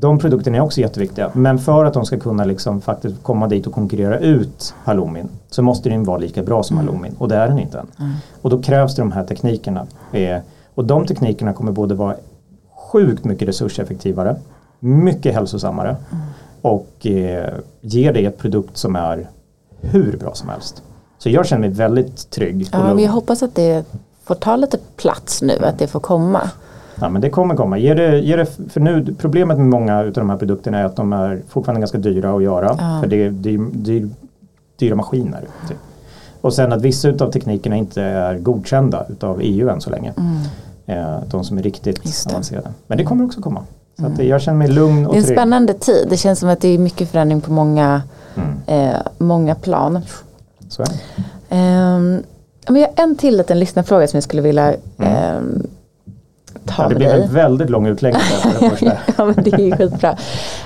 [0.00, 1.30] de produkterna är också jätteviktiga.
[1.34, 5.62] Men för att de ska kunna liksom faktiskt komma dit och konkurrera ut halloumin så
[5.62, 7.86] måste den vara lika bra som halloumin och det är den inte än.
[7.98, 8.12] Mm.
[8.42, 9.86] Och då krävs det de här teknikerna.
[10.12, 10.38] Eh,
[10.74, 12.16] och de teknikerna kommer både vara
[12.92, 14.36] sjukt mycket resurseffektivare,
[14.80, 16.24] mycket hälsosammare Mm.
[16.62, 19.28] och eh, ger dig ett produkt som är
[19.80, 20.82] hur bra som helst.
[21.18, 23.84] Så jag känner mig väldigt trygg ja, jag hoppas att det
[24.24, 26.50] får ta lite plats nu, att det får komma.
[27.00, 27.78] Ja men det kommer komma.
[27.78, 30.96] Ge det, ge det, för nu, problemet med många av de här produkterna är att
[30.96, 32.76] de är fortfarande ganska dyra att göra.
[32.78, 32.98] Ja.
[33.02, 34.08] För det är dyr, dyr,
[34.78, 35.40] dyra maskiner.
[35.68, 35.76] Typ.
[36.40, 40.12] Och sen att vissa av teknikerna inte är godkända utav EU än så länge.
[40.86, 42.68] Eh, de som är riktigt avancerade.
[42.86, 43.62] Men det kommer också komma.
[44.00, 45.38] Så att jag känner mig lugn och Det är en trygg.
[45.38, 46.06] spännande tid.
[46.10, 48.02] Det känns som att det är mycket förändring på många,
[48.34, 48.90] Mm.
[48.90, 50.00] eh, många plan.
[50.68, 50.92] Så är det.
[51.56, 52.22] Ehm,
[52.68, 55.66] men jag har en till liten lyssnarfråga som jag skulle vilja ehm,
[56.68, 57.22] ta Ja, det med blev dig.
[57.22, 58.92] en väldigt lång utläggning där för det första.
[59.16, 60.10] ja men det är ju skitbra.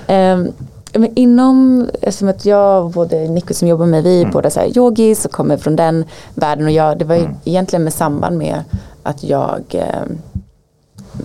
[0.08, 0.52] Um,
[0.94, 4.32] men inom, eftersom att jag och både Nico som jobbar med, vi är Mm.
[4.32, 7.34] båda så här yogis och kommer från den världen och jag, det var Mm.
[7.44, 8.64] egentligen med samband med
[9.02, 10.18] att jag ehm,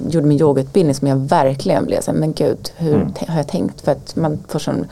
[0.09, 3.13] gjorde min yogautbildning som jag verkligen blev så här, men gud, hur Mm.
[3.28, 3.82] har jag tänkt?
[3.82, 4.86] För att man får sån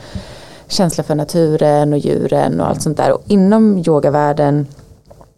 [0.68, 3.12] känsla för naturen och djuren och allt sånt där.
[3.12, 4.66] Och inom yogavärlden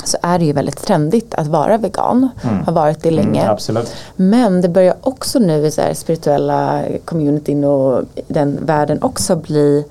[0.05, 2.29] så är det ju väldigt trendigt att vara vegan.
[2.43, 2.65] Mm.
[2.65, 3.43] Har varit det länge.
[3.43, 3.51] Mm.
[4.17, 9.85] Men det börjar också nu i så här spirituella communityn och den världen också bli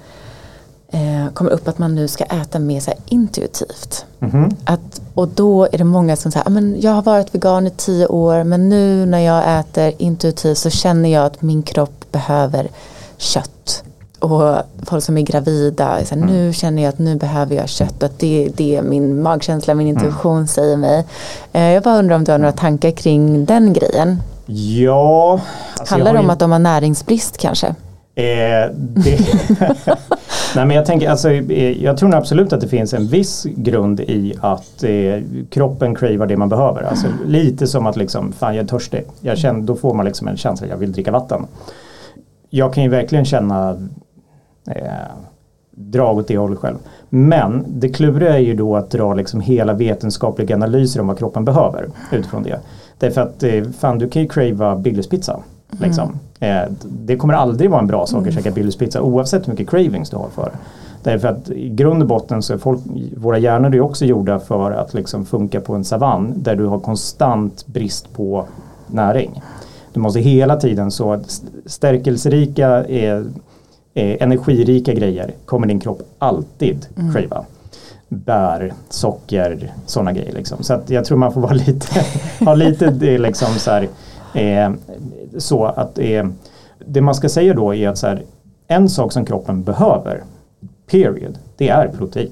[0.92, 4.06] eh, kommer upp att man nu ska äta mer så intuitivt.
[4.20, 4.56] Mhm.
[4.66, 7.70] Att, och då är det många som säger, "Ah, men jag har varit vegan i
[7.70, 12.68] tio år men nu när jag äter intuitivt så känner jag att min kropp behöver
[13.18, 13.84] kött.
[14.20, 14.56] Och
[14.86, 18.04] folk som är gravida, så här, nu känner jag att nu behöver jag kött.
[18.04, 21.06] Att det, det är min magkänsla, min intuition säger mig.
[21.54, 24.22] Eh, jag bara undrar om du har några tankar kring den grejen.
[24.46, 25.40] Ja.
[25.80, 27.68] alltså Handlar det om ju- att de har näringsbrist kanske?
[28.16, 29.20] Eh, det
[30.56, 34.00] Nej men jag tänker alltså, eh, jag tror absolut att det finns en viss grund
[34.00, 36.82] i att eh, kroppen cravar det man behöver.
[36.82, 39.04] Alltså, lite som att liksom, fan jag är törstig.
[39.22, 41.46] Jag känner, då får man liksom en känsla, jag vill dricka vatten.
[42.50, 43.88] Jag kan ju verkligen känna
[44.68, 44.84] eh,
[45.72, 46.78] drag åt det hållet själv.
[47.10, 51.46] Men det kluriga är ju då att dra liksom hela vetenskapliga analyser om vad kroppen
[51.46, 52.60] behöver utifrån det.
[52.98, 55.40] Därför att eh, fan du kan ju crava Billys-pizza.
[55.72, 56.20] Liksom.
[56.40, 59.70] Eh, det kommer aldrig vara en bra sak att käka Billys pizza oavsett hur mycket
[59.70, 60.58] cravings du har för det.
[61.04, 62.80] Därför att i grund och botten så är folk,
[63.18, 66.80] våra hjärnor är också gjorda för att liksom funka på en savann där du har
[66.80, 68.46] konstant brist på
[68.88, 69.42] näring.
[69.94, 71.20] Du måste hela tiden så
[71.66, 73.22] stärkelserika, eh,
[73.98, 77.46] eh, energirika grejer kommer din kropp alltid crava.
[78.10, 80.64] Bär, socker, sådana grejer liksom.
[80.64, 82.06] Så jag tror man får vara lite,
[82.46, 83.88] ha lite det liksom så här,
[84.34, 84.72] eh,
[85.38, 86.28] så att eh,
[86.86, 88.24] det man ska säga då är att så här,
[88.68, 90.24] en sak som kroppen behöver,
[90.92, 92.32] period, det är protein.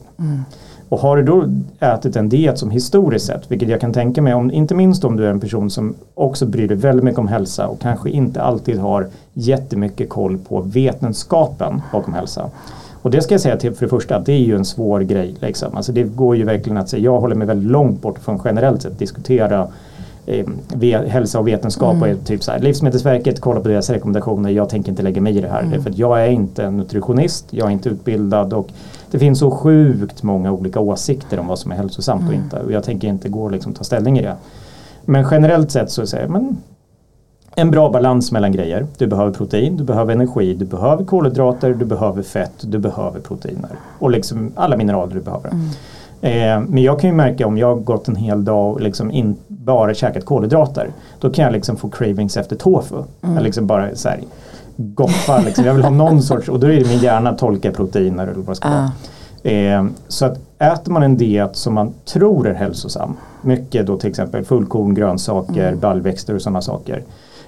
[0.89, 4.33] Och har du då ätit en diet som historiskt sett, vilket jag kan tänka mig,
[4.33, 7.27] om, inte minst om du är en person som också bryr dig väldigt mycket om
[7.27, 12.49] hälsa och kanske inte alltid har jättemycket koll på vetenskapen bakom hälsa.
[13.01, 14.99] Och det ska jag säga till för det första, att det är ju en svår
[14.99, 15.35] grej.
[15.39, 15.75] Liksom.
[15.75, 18.81] Alltså det går ju verkligen att säga, jag håller mig väldigt långt bort från generellt
[18.81, 19.67] sett diskutera
[20.25, 24.69] eh, hälsa och vetenskap och är typ så här, Livsmedelsverket, kolla på deras rekommendationer, jag
[24.69, 25.79] tänker inte lägga mig i det här.
[25.83, 28.69] För att jag är inte en nutritionist, jag är inte utbildad och
[29.15, 32.59] det finns så sjukt många olika åsikter om vad som är hälsosamt och inte.
[32.59, 34.35] Och jag tänker inte gå och liksom ta ställning i det.
[35.05, 36.57] Men generellt sett så säger men
[37.55, 38.87] en bra balans mellan grejer.
[38.97, 43.69] Du behöver protein, du behöver energi, du behöver kolhydrater, du behöver fett, du behöver proteiner.
[43.99, 45.49] Och liksom alla mineraler du behöver.
[46.21, 49.35] Eh, men jag kan ju märka om jag gått en hel dag och liksom in,
[49.47, 50.89] bara käkat kolhydrater.
[51.19, 53.03] Då kan jag liksom få cravings efter tofu.
[53.21, 54.19] Jag liksom bara så här,
[54.77, 55.65] goffa, liksom.
[55.65, 58.47] jag vill ha någon sorts, och då är det min hjärna tolkar proteiner eller vad
[58.47, 58.91] det ska vara.
[59.43, 64.09] Eh, så att äter man en diet som man tror är hälsosam, mycket då till
[64.09, 67.03] exempel fullkorn, grönsaker, baljväxter och sådana saker.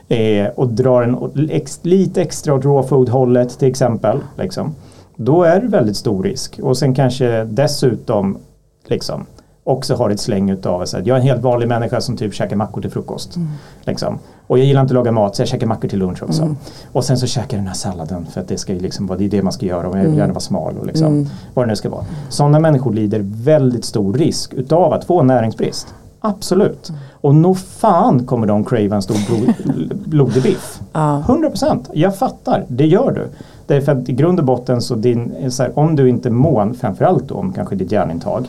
[0.07, 4.19] Eh, och drar en ex, lite extra åt raw food hållet till exempel.
[4.37, 4.75] Liksom,
[5.15, 6.59] då är det väldigt stor risk.
[6.63, 8.37] Och sen kanske dessutom
[8.85, 9.25] liksom,
[9.63, 12.55] också har ett släng utav att jag är en helt vanlig människa som typ käkar
[12.55, 13.35] mackor till frukost.
[13.81, 14.19] Liksom.
[14.47, 16.55] Och jag gillar inte att laga mat så jag käkar mackor till lunch också.
[16.91, 19.29] Och sen så käkar jag den här salladen för att det ska liksom det, är
[19.29, 21.75] det man ska göra och jag vill gärna vara smal och liksom, vad det nu
[21.75, 22.05] ska vara.
[22.29, 25.87] Sådana människor lider väldigt stor risk utav att få näringsbrist.
[26.19, 26.91] Absolut.
[27.21, 29.55] Och nog fan kommer de crava en stor blod,
[30.05, 30.79] blodig biff.
[30.93, 31.23] Ja.
[31.27, 31.85] 100%.
[31.93, 33.27] Jag fattar, det gör du.
[33.65, 37.27] Därför att i grund och botten så, din, så här, om du inte mån, framförallt
[37.27, 38.45] då om kanske ditt järnintag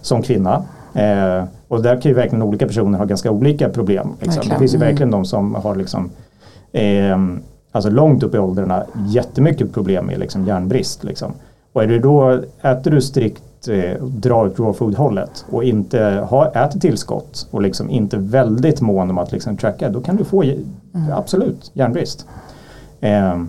[0.00, 0.64] som kvinna.
[0.94, 4.08] Eh, och där kan ju verkligen olika personer ha ganska olika problem.
[4.20, 4.42] Liksom.
[4.48, 4.88] Det finns ju Mm.
[4.88, 6.10] verkligen de som har liksom
[6.72, 7.18] eh,
[7.72, 11.04] alltså långt upp i åldrarna jättemycket problem med liksom järnbrist.
[11.04, 11.32] Liksom.
[11.72, 16.26] Och är du då, äter du strikt eh, drar åt raw food hållet och inte
[16.28, 20.24] har, äter tillskott och liksom inte väldigt mån om att liksom tracka, då kan du
[20.24, 20.64] få j-
[21.12, 22.26] absolut järnbrist.
[23.00, 23.42] Eh,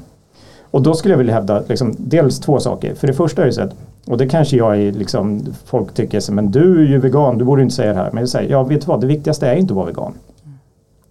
[0.71, 2.95] och då skulle jag vilja hävda liksom, dels två saker.
[2.95, 3.75] För det första är det så att
[4.09, 7.45] Och det kanske jag är liksom, folk tycker så, men du är ju vegan, du
[7.45, 8.09] borde inte säga det här.
[8.11, 10.13] Men jag säger, ja vet du vad, det viktigaste är inte att vara vegan.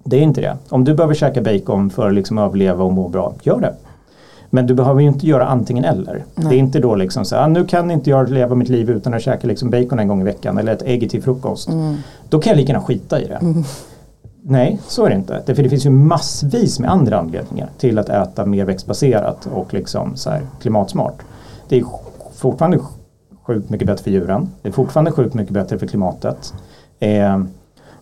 [0.04, 0.56] Det är inte det.
[0.68, 3.74] Om du behöver käka bacon för att liksom överleva och må bra, gör det.
[4.50, 6.24] Men du behöver ju inte göra antingen eller.
[6.34, 6.46] Nej.
[6.48, 9.14] Det är inte då liksom så här, nu kan inte jag leva mitt liv utan
[9.14, 11.68] att käka liksom bacon en gång i veckan eller ett ägg till frukost.
[11.68, 11.96] Mm.
[12.28, 13.34] Då kan jag lika gärna skita i det.
[13.34, 13.64] Mm.
[14.42, 15.54] Nej, så är det inte.
[15.54, 20.16] För det finns ju massvis med andra anledningar till att äta mer växtbaserat och liksom
[20.16, 20.30] så
[20.60, 21.22] klimatsmart.
[21.68, 21.84] Det är
[22.38, 22.78] fortfarande
[23.42, 24.48] sjukt mycket bättre för djuren.
[24.62, 26.54] Det är fortfarande sjukt mycket bättre för klimatet.
[27.00, 27.42] Eh,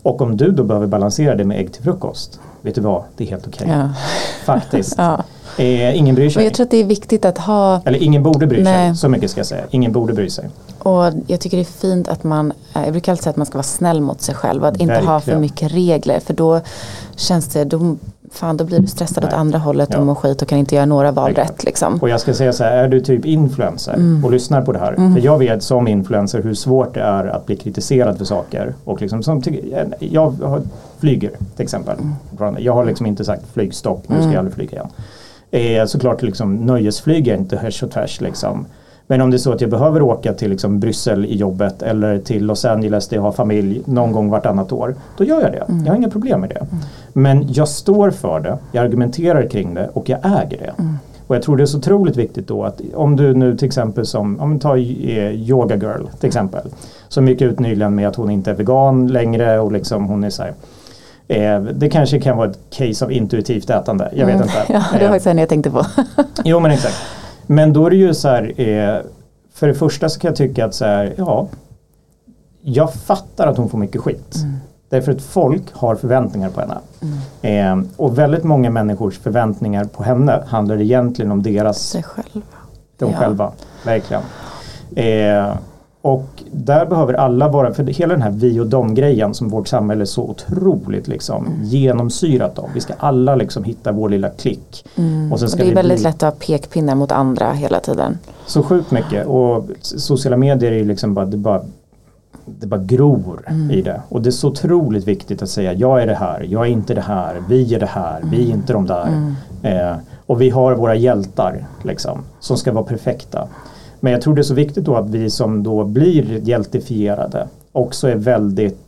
[0.02, 3.24] och om du då behöver balansera det med ägg till frukost, vet du vad, det
[3.24, 3.66] är helt okej.
[3.66, 3.78] Okay.
[3.78, 3.90] Ja.
[4.44, 4.94] Faktiskt.
[4.98, 5.24] ja.
[5.58, 6.40] Eh, ingen bryr sig.
[6.40, 7.80] Men jag tror att det är viktigt att ha...
[7.84, 8.90] Eller ingen borde bry Nej.
[8.90, 9.64] sig, så mycket ska jag säga.
[9.70, 10.50] Ingen borde bry sig.
[10.78, 13.46] Och jag tycker det är fint att man, eh, jag brukar alltid säga att man
[13.46, 15.12] ska vara snäll mot sig själv och att inte Verkligen.
[15.12, 16.60] ha för mycket regler för då
[17.16, 17.96] känns det, då,
[18.38, 19.28] fan, då blir du stressad Nej.
[19.28, 19.98] åt andra hållet ja.
[19.98, 21.64] och mår skit och kan inte göra några val rätt.
[21.64, 21.98] Liksom.
[22.02, 24.24] Och jag ska säga så här, är du typ influencer mm.
[24.24, 24.92] och lyssnar på det här.
[24.92, 25.14] Mm.
[25.14, 28.74] För jag vet som influencer hur svårt det är att bli kritiserad för saker.
[28.84, 29.42] Och liksom, som,
[29.98, 30.34] jag
[30.98, 31.96] flyger till exempel.
[32.38, 32.56] Mm.
[32.58, 34.38] Jag har liksom inte sagt flygstopp, nu ska jag mm.
[34.38, 34.88] aldrig flyga igen.
[35.50, 38.20] Eh, såklart liksom, nöjesflyg är inte härs och tvärs.
[38.20, 38.66] Liksom.
[39.06, 42.18] Men om det är så att jag behöver åka till liksom Bryssel i jobbet eller
[42.18, 44.94] till Los Angeles där jag har familj någon gång vartannat år.
[45.18, 45.64] Då gör jag det.
[45.68, 45.84] Mm.
[45.84, 46.58] Jag har inga problem med det.
[46.58, 46.84] Mm.
[47.12, 50.74] Men jag står för det, jag argumenterar kring det och jag äger det.
[50.78, 50.98] Mm.
[51.26, 54.06] Och jag tror det är så otroligt viktigt då att om du nu till exempel
[54.06, 56.68] som, om vi tar eh, Yoga Girl till exempel.
[57.08, 60.30] Som gick ut nyligen med att hon inte är vegan längre och liksom hon är
[60.30, 60.52] så här,
[61.28, 64.10] Eh, det kanske kan vara ett case av intuitivt ätande.
[64.14, 64.48] Jag vet mm.
[64.48, 64.64] inte.
[64.72, 65.86] Ja, det var faktiskt en jag tänkte på.
[66.44, 66.96] jo men exakt.
[67.46, 69.00] Men då är det ju så här, eh,
[69.52, 71.48] för det första så kan jag tycka att så här, ja,
[72.62, 74.36] jag fattar att hon får mycket skit.
[74.36, 74.56] Mm.
[74.88, 76.78] Därför att folk har förväntningar på henne.
[77.42, 77.80] Mm.
[77.82, 81.78] Eh, och väldigt många människors förväntningar på henne handlar egentligen om deras...
[81.78, 82.46] Sig själva.
[82.98, 83.18] De ja.
[83.18, 83.52] själva,
[83.84, 84.22] verkligen.
[84.96, 85.56] Eh,
[86.02, 89.68] och där behöver alla vara, för hela den här vi och dom grejen som vårt
[89.68, 91.64] samhälle är så otroligt liksom mm.
[91.64, 92.68] genomsyrat av.
[92.74, 94.84] Vi ska alla liksom hitta vår lilla klick.
[94.96, 95.32] Mm.
[95.32, 96.04] Och, sen ska och det är väldigt bli...
[96.04, 98.18] lätt att ha pekpinnar mot andra hela tiden.
[98.46, 101.62] Så sjukt mycket och sociala medier är liksom bara, det bara
[102.46, 103.70] det bara gror mm.
[103.70, 104.02] i det.
[104.08, 106.94] Och det är så otroligt viktigt att säga jag är det här, jag är inte
[106.94, 108.58] det här, vi är det här, vi är mm.
[108.58, 109.06] inte de där.
[109.06, 109.34] Mm.
[109.62, 113.48] Eh, och vi har våra hjältar liksom, som ska vara perfekta.
[114.00, 118.08] Men jag tror det är så viktigt då att vi som då blir hjältifierade också
[118.08, 118.78] är väldigt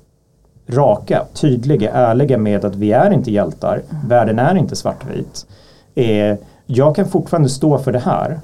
[0.69, 3.83] raka, tydliga, ärliga med att vi är inte hjältar.
[3.91, 4.09] Mm.
[4.09, 5.47] Världen är inte svartvit.
[5.95, 6.37] Eh,
[6.67, 8.41] jag kan fortfarande stå för det här.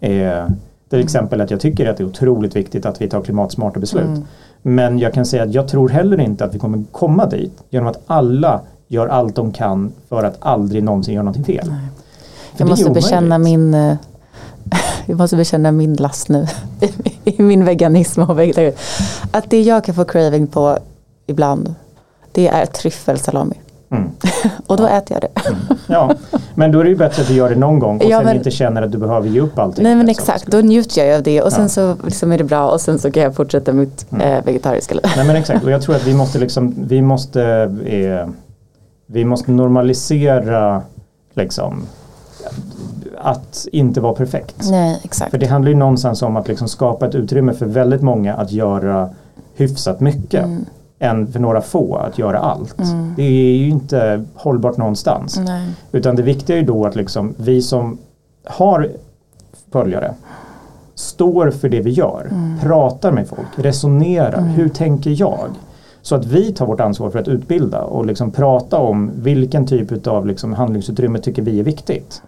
[0.00, 0.48] Eh,
[0.90, 4.04] till exempel att jag tycker att det är otroligt viktigt att vi tar klimatsmarta beslut.
[4.04, 4.24] Mm.
[4.62, 7.88] Men jag kan säga att jag tror heller inte att vi kommer komma dit genom
[7.88, 11.74] att alla gör allt de kan för att aldrig någonsin göra någonting fel.
[12.56, 13.96] Jag måste bekänna min eh,
[15.06, 16.46] jag måste bekänna min last nu
[17.24, 18.80] i min veganism och vegetarianism.
[19.30, 20.78] Att det jag kan få craving på
[21.26, 21.74] ibland
[22.32, 23.54] det är tryffelsalami.
[23.90, 24.10] Mm.
[24.66, 24.88] och då ja.
[24.88, 25.48] äter jag det.
[25.48, 25.60] Mm.
[25.86, 26.14] Ja,
[26.54, 28.26] men då är det ju bättre att du gör det någon gång och ja, sen
[28.26, 29.84] men, inte känner att du behöver ge upp allting.
[29.84, 31.68] Nej men exakt, då njuter jag av det och sen ja.
[31.68, 34.28] så liksom är det bra och sen så kan jag fortsätta mitt mm.
[34.28, 35.04] eh, vegetariska liv.
[35.16, 37.42] Nej men exakt och jag tror att vi måste liksom, vi måste,
[37.86, 38.28] eh,
[39.06, 40.82] vi måste normalisera
[41.34, 41.86] liksom
[43.24, 44.70] att inte vara perfekt.
[44.70, 45.30] Nej, exakt.
[45.30, 48.52] För det handlar ju någonstans om att liksom skapa ett utrymme för väldigt många att
[48.52, 49.10] göra
[49.54, 50.44] hyfsat mycket.
[50.44, 50.64] Mm.
[50.98, 52.78] än för några få att göra allt.
[52.80, 53.14] Mm.
[53.16, 55.40] Det är ju inte hållbart någonstans.
[55.46, 55.68] Nej.
[55.92, 57.98] Utan det viktiga är ju då att liksom vi som
[58.44, 58.88] har
[59.72, 60.14] följare
[60.94, 62.58] står för det vi gör, mm.
[62.60, 64.38] pratar med folk, resonerar.
[64.38, 64.50] Mm.
[64.50, 65.48] Hur tänker jag?
[66.02, 70.06] Så att vi tar vårt ansvar för att utbilda och liksom prata om vilken typ
[70.06, 72.22] av liksom handlingsutrymme tycker vi är viktigt.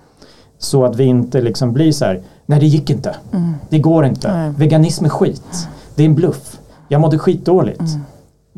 [0.58, 3.54] Så att vi inte liksom blir så här, nej det gick inte, mm.
[3.68, 4.52] det går inte, nej.
[4.58, 7.80] veganism är skit, det är en bluff, jag mådde skitdåligt.
[7.80, 8.00] Mm.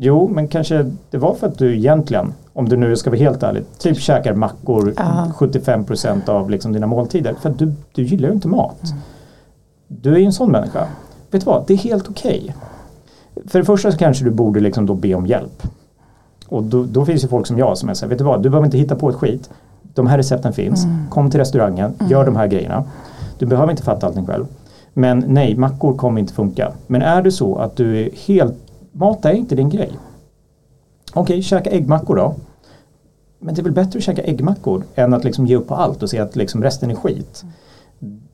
[0.01, 3.43] Jo, men kanske det var för att du egentligen, om du nu ska vara helt
[3.43, 5.31] ärlig, typ käkar mackor Aha.
[5.37, 7.35] 75% av liksom dina måltider.
[7.41, 8.83] För att du, du gillar ju inte mat.
[8.83, 8.99] Mm.
[9.87, 10.87] Du är ju en sån människa.
[11.31, 12.39] Vet du vad, det är helt okej.
[12.39, 13.47] Okay.
[13.47, 15.63] För det första så kanske du borde liksom då be om hjälp.
[16.47, 18.43] Och då, då finns ju folk som jag som är så här, vet du vad,
[18.43, 19.49] du behöver inte hitta på ett skit
[19.93, 21.09] de här recepten finns, mm.
[21.09, 22.11] kom till restaurangen, mm.
[22.11, 22.83] gör de här grejerna.
[23.37, 24.45] Du behöver inte fatta allting själv.
[24.93, 26.71] Men nej, mackor kommer inte funka.
[26.87, 28.55] Men är det så att du är helt,
[28.91, 29.91] mat är inte din grej.
[31.13, 32.35] Okej, okay, käka äggmackor då.
[33.39, 36.03] Men det är väl bättre att käka äggmackor än att liksom ge upp på allt
[36.03, 37.43] och säga att liksom resten är skit.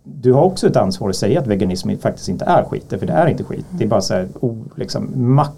[0.04, 3.14] Du har också ett ansvar att säga att veganism faktiskt inte är skit, för det
[3.14, 3.66] är inte skit.
[3.70, 5.52] Det är bara så här, oh, liksom, mak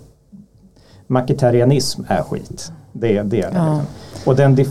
[1.07, 2.71] maketarianism är skit.
[2.91, 3.57] Det, det är det.
[3.57, 3.81] Ja.
[4.25, 4.65] Och den, det,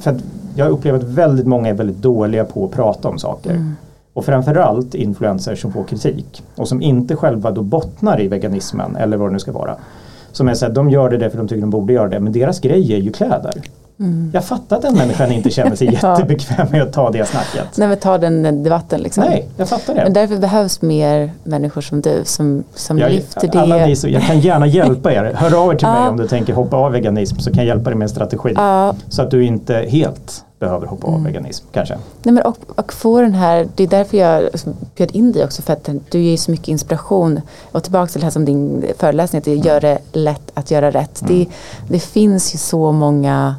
[0.00, 0.20] för
[0.58, 3.50] jag upplever att väldigt många är väldigt dåliga på att prata om saker.
[3.50, 3.76] Mm.
[4.12, 9.16] Och framförallt influencers som får kritik och som inte själva då bottnar i veganismen eller
[9.16, 9.76] vad det nu ska vara.
[10.32, 12.32] Som är så här, de gör det för de tycker de borde göra det men
[12.32, 13.62] deras grej är ju kläder.
[14.00, 14.30] Mm.
[14.34, 17.76] Jag fattar att den människan inte känner sig jättebekväm med att ta det snacket.
[17.76, 19.24] Nej men ta den debatten liksom.
[19.24, 20.02] Nej, jag fattar det.
[20.02, 23.60] Men därför behövs mer människor som du som, som jag, lyfter det.
[23.60, 25.32] Alla ni, så, jag kan gärna hjälpa er.
[25.34, 27.90] Hör av er till mig om du tänker hoppa av veganism så kan jag hjälpa
[27.90, 28.54] dig med en strategi.
[29.08, 31.24] Så att du inte helt behöver hoppa av mm.
[31.24, 31.94] veganism kanske.
[32.22, 34.48] Nej, men och, och få den här, det är därför jag
[34.96, 37.40] bjöd in dig också för att du ger så mycket inspiration.
[37.72, 40.90] Och tillbaka till det här som din föreläsning, att det gör det lätt att göra
[40.90, 41.22] rätt.
[41.22, 41.34] Mm.
[41.34, 41.46] Det,
[41.88, 43.54] det finns ju så många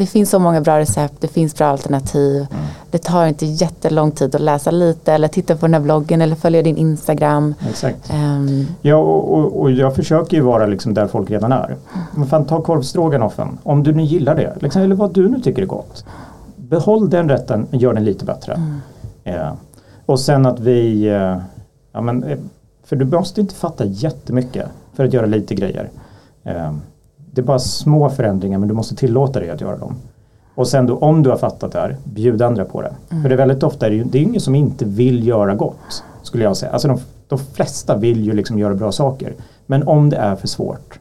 [0.00, 2.36] det finns så många bra recept, det finns bra alternativ.
[2.36, 2.64] Mm.
[2.90, 6.36] Det tar inte jättelång tid att läsa lite eller titta på den här bloggen eller
[6.36, 7.54] följa din Instagram.
[7.68, 8.10] Exakt.
[8.12, 8.66] Um.
[8.82, 11.76] Ja, och, och, och, jag försöker ju vara liksom där folk redan är.
[12.14, 15.62] Men fan, ta korvstroganoffen, om du nu gillar det, liksom, eller vad du nu tycker
[15.62, 16.04] är gott.
[16.56, 18.52] Behåll den rätten, men gör den lite bättre.
[19.24, 19.40] Mm.
[19.40, 19.52] Uh,
[20.06, 21.38] och sen att vi, uh,
[21.92, 22.38] ja men, eh,
[22.84, 25.90] för du måste inte fatta jättemycket för att göra lite grejer.
[26.46, 26.72] Uh,
[27.30, 29.94] det är bara små förändringar men du måste tillåta dig att göra dem.
[30.54, 32.94] Och sen då om du har fattat det här, bjud andra på det.
[33.10, 33.22] Mm.
[33.22, 36.04] För det är väldigt ofta, är det, det är ingen som inte vill göra gott.
[36.22, 36.72] Skulle jag säga.
[36.72, 39.34] Alltså de, de flesta vill ju liksom göra bra saker.
[39.66, 41.00] Men om det är för svårt,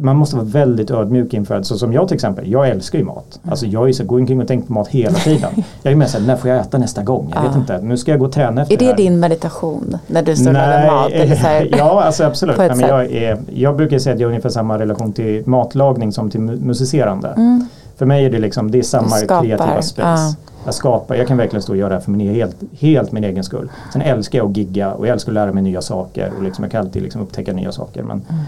[0.00, 1.64] man måste vara väldigt ödmjuk inför det.
[1.64, 3.40] Så som jag till exempel, jag älskar ju mat.
[3.42, 3.50] Mm.
[3.50, 5.50] Alltså jag är så, går omkring och tänker på mat hela tiden.
[5.82, 7.32] Jag är med såhär, när får jag äta nästa gång?
[7.34, 9.98] Jag vet inte, nu ska jag gå och träna efter Är det, det din meditation?
[10.06, 11.12] När du står och lagar mat?
[11.12, 12.58] Eller så här, ja, alltså absolut.
[12.58, 16.12] Nej, men jag, är, jag brukar säga att jag har ungefär samma relation till matlagning
[16.12, 17.28] som till musicerande.
[17.28, 17.68] Mm.
[17.96, 20.02] För mig är det liksom, det är samma kreativa space.
[20.02, 20.34] Ja.
[20.64, 23.24] Jag skapar, jag kan verkligen stå och göra det här för min, helt, helt min
[23.24, 23.70] egen skull.
[23.92, 26.64] Sen älskar jag att gigga och jag älskar att lära mig nya saker och liksom,
[26.64, 28.02] jag kan alltid liksom upptäcka nya saker.
[28.02, 28.44] Men, mm.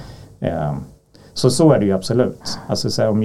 [0.46, 0.74] Eh,
[1.34, 2.58] så så är det ju absolut.
[2.66, 3.24] Alltså, så om,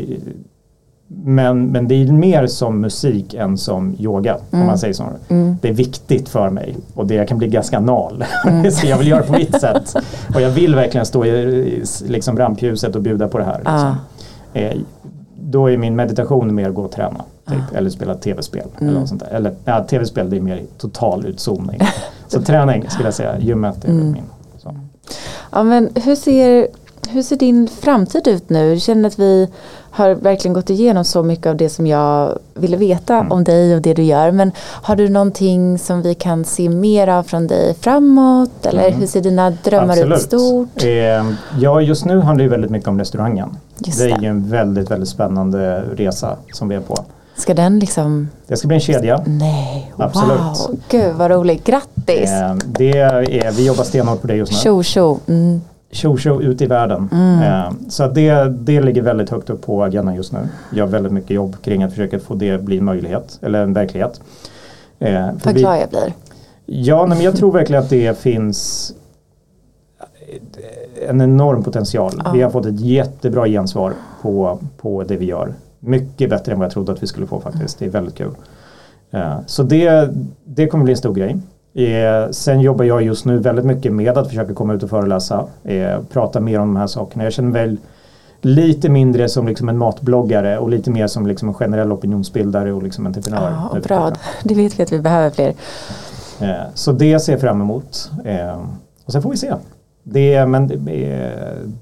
[1.14, 4.32] men, men det är mer som musik än som yoga.
[4.32, 4.46] Mm.
[4.52, 4.78] Om man mm.
[4.78, 5.06] säger så.
[5.28, 5.58] Mm.
[5.62, 8.26] Det är viktigt för mig och det, jag kan bli ganska nal.
[8.48, 8.72] Mm.
[8.72, 9.96] så jag vill göra på mitt sätt.
[10.36, 13.58] Och jag vill verkligen stå i liksom, rampljuset och bjuda på det här.
[13.58, 13.74] Liksom.
[13.74, 14.60] Ah.
[14.60, 14.78] Eh,
[15.36, 17.24] då är min meditation mer att gå och träna.
[17.48, 17.78] Typ, ah.
[17.78, 18.68] Eller spela tv-spel.
[18.78, 19.08] Eller, mm.
[19.08, 19.30] sånt där.
[19.30, 21.80] eller ja, tv-spel det är mer total utzoomning.
[22.28, 24.12] så träning skulle jag säga, gymmet är mm.
[24.12, 24.24] min.
[24.58, 24.76] Så.
[25.52, 26.68] Ja, men hur ser
[27.10, 28.70] hur ser din framtid ut nu?
[28.70, 29.48] Jag känner att vi
[29.92, 33.32] har verkligen gått igenom så mycket av det som jag ville veta mm.
[33.32, 34.32] om dig och det du gör.
[34.32, 38.66] Men har du någonting som vi kan se mer av från dig framåt?
[38.66, 39.00] Eller mm.
[39.00, 40.18] hur ser dina drömmar Absolut.
[40.18, 40.84] ut stort?
[40.84, 43.58] Eh, ja, just nu handlar det väldigt mycket om restaurangen.
[43.78, 46.98] Just det är ju en väldigt, väldigt spännande resa som vi är på.
[47.36, 48.30] Ska den liksom?
[48.48, 49.24] Det ska bli en kedja.
[49.26, 50.40] Nej, Absolut.
[50.40, 52.32] wow, gud vad roligt, grattis!
[52.32, 54.58] Eh, det är, vi jobbar stenhårt på det just nu.
[54.58, 55.20] Tjo tjo.
[55.28, 55.62] Mm
[55.92, 57.10] tjo ut i världen.
[57.12, 57.42] Mm.
[57.42, 60.40] Eh, så det, det ligger väldigt högt upp på agendan just nu.
[60.70, 63.74] Jag gör väldigt mycket jobb kring att försöka få det bli en möjlighet eller en
[63.74, 64.22] verklighet.
[65.00, 66.14] Eh, Vad glad jag blir.
[66.66, 68.94] Ja, men jag tror verkligen att det finns
[71.08, 72.22] en enorm potential.
[72.26, 72.32] Ja.
[72.32, 75.54] Vi har fått ett jättebra gensvar på, på det vi gör.
[75.80, 77.80] Mycket bättre än vad jag trodde att vi skulle få faktiskt.
[77.80, 78.32] Det är väldigt kul.
[79.12, 80.10] Eh, så det,
[80.46, 81.38] det kommer bli en stor grej.
[81.74, 85.48] Eh, sen jobbar jag just nu väldigt mycket med att försöka komma ut och föreläsa,
[85.64, 87.24] eh, prata mer om de här sakerna.
[87.24, 87.78] Jag känner väl
[88.42, 92.84] lite mindre som liksom en matbloggare och lite mer som liksom en generell opinionsbildare och
[92.84, 93.52] liksom entreprenör.
[93.74, 94.12] Ja, bra,
[94.44, 95.54] det vet vi att vi behöver fler.
[96.40, 98.12] Eh, så det ser jag fram emot.
[99.06, 99.54] Och sen får vi se.
[100.04, 100.68] Det, men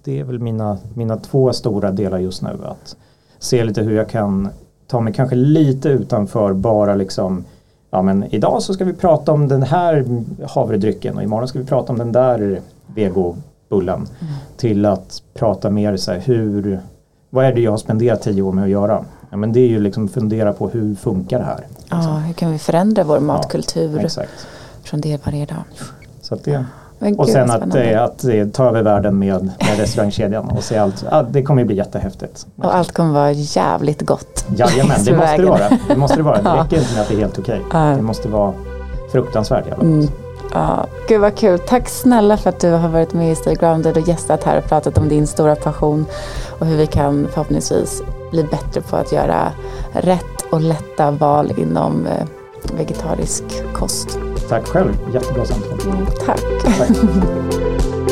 [0.04, 2.50] det är väl mina, mina två stora delar just nu.
[2.50, 2.96] Att
[3.40, 4.50] se lite hur jag kan
[4.88, 7.44] ta mig kanske lite utanför bara liksom
[7.92, 11.66] ja men idag så ska vi prata om den här havredrycken och imorgon ska vi
[11.66, 12.62] prata om den där
[12.96, 14.08] vegobullen.
[14.20, 14.34] Mm.
[14.58, 16.80] Till att prata mer så här, hur,
[17.30, 19.06] vad är det jag har spenderat tio år med att göra?
[19.30, 21.66] Ja, men det är ju liksom fundera på hur funkar det här?
[21.70, 21.88] Liksom.
[21.90, 24.24] Ja, hur kan vi förändra vår matkultur ja,
[24.84, 25.64] från det varje dag?
[26.22, 26.66] Så det,
[27.18, 31.06] och sen att, att, att, ta över världen med, med restaurangkedjan och se allt.
[31.30, 32.48] Det kommer bli jättehäftigt.
[32.56, 34.46] Och allt kommer vara jävligt gott.
[34.56, 35.70] Jajamän, det måste det vara.
[35.88, 36.42] Det måste det vara.
[36.42, 37.62] Det räcker inte med att det är helt okej.
[37.68, 37.96] Okay.
[37.96, 38.54] Det måste vara
[39.12, 39.86] fruktansvärt alla fall.
[39.86, 40.08] Mm.
[40.54, 41.60] Ja, gud vad kul.
[41.60, 44.64] Tack snälla för att du har varit med i Stay Grounded och gästat här och
[44.64, 46.06] pratat om din stora passion
[46.60, 48.02] och hur vi kan förhoppningsvis
[48.32, 49.52] bli bättre på att göra
[49.92, 52.26] rätt och lätta val inom eh,
[52.78, 54.20] vegetarisk kost.
[54.50, 55.80] Tack själv, jättebra samtal.
[55.82, 56.42] Mm, tack.
[56.64, 56.90] tack.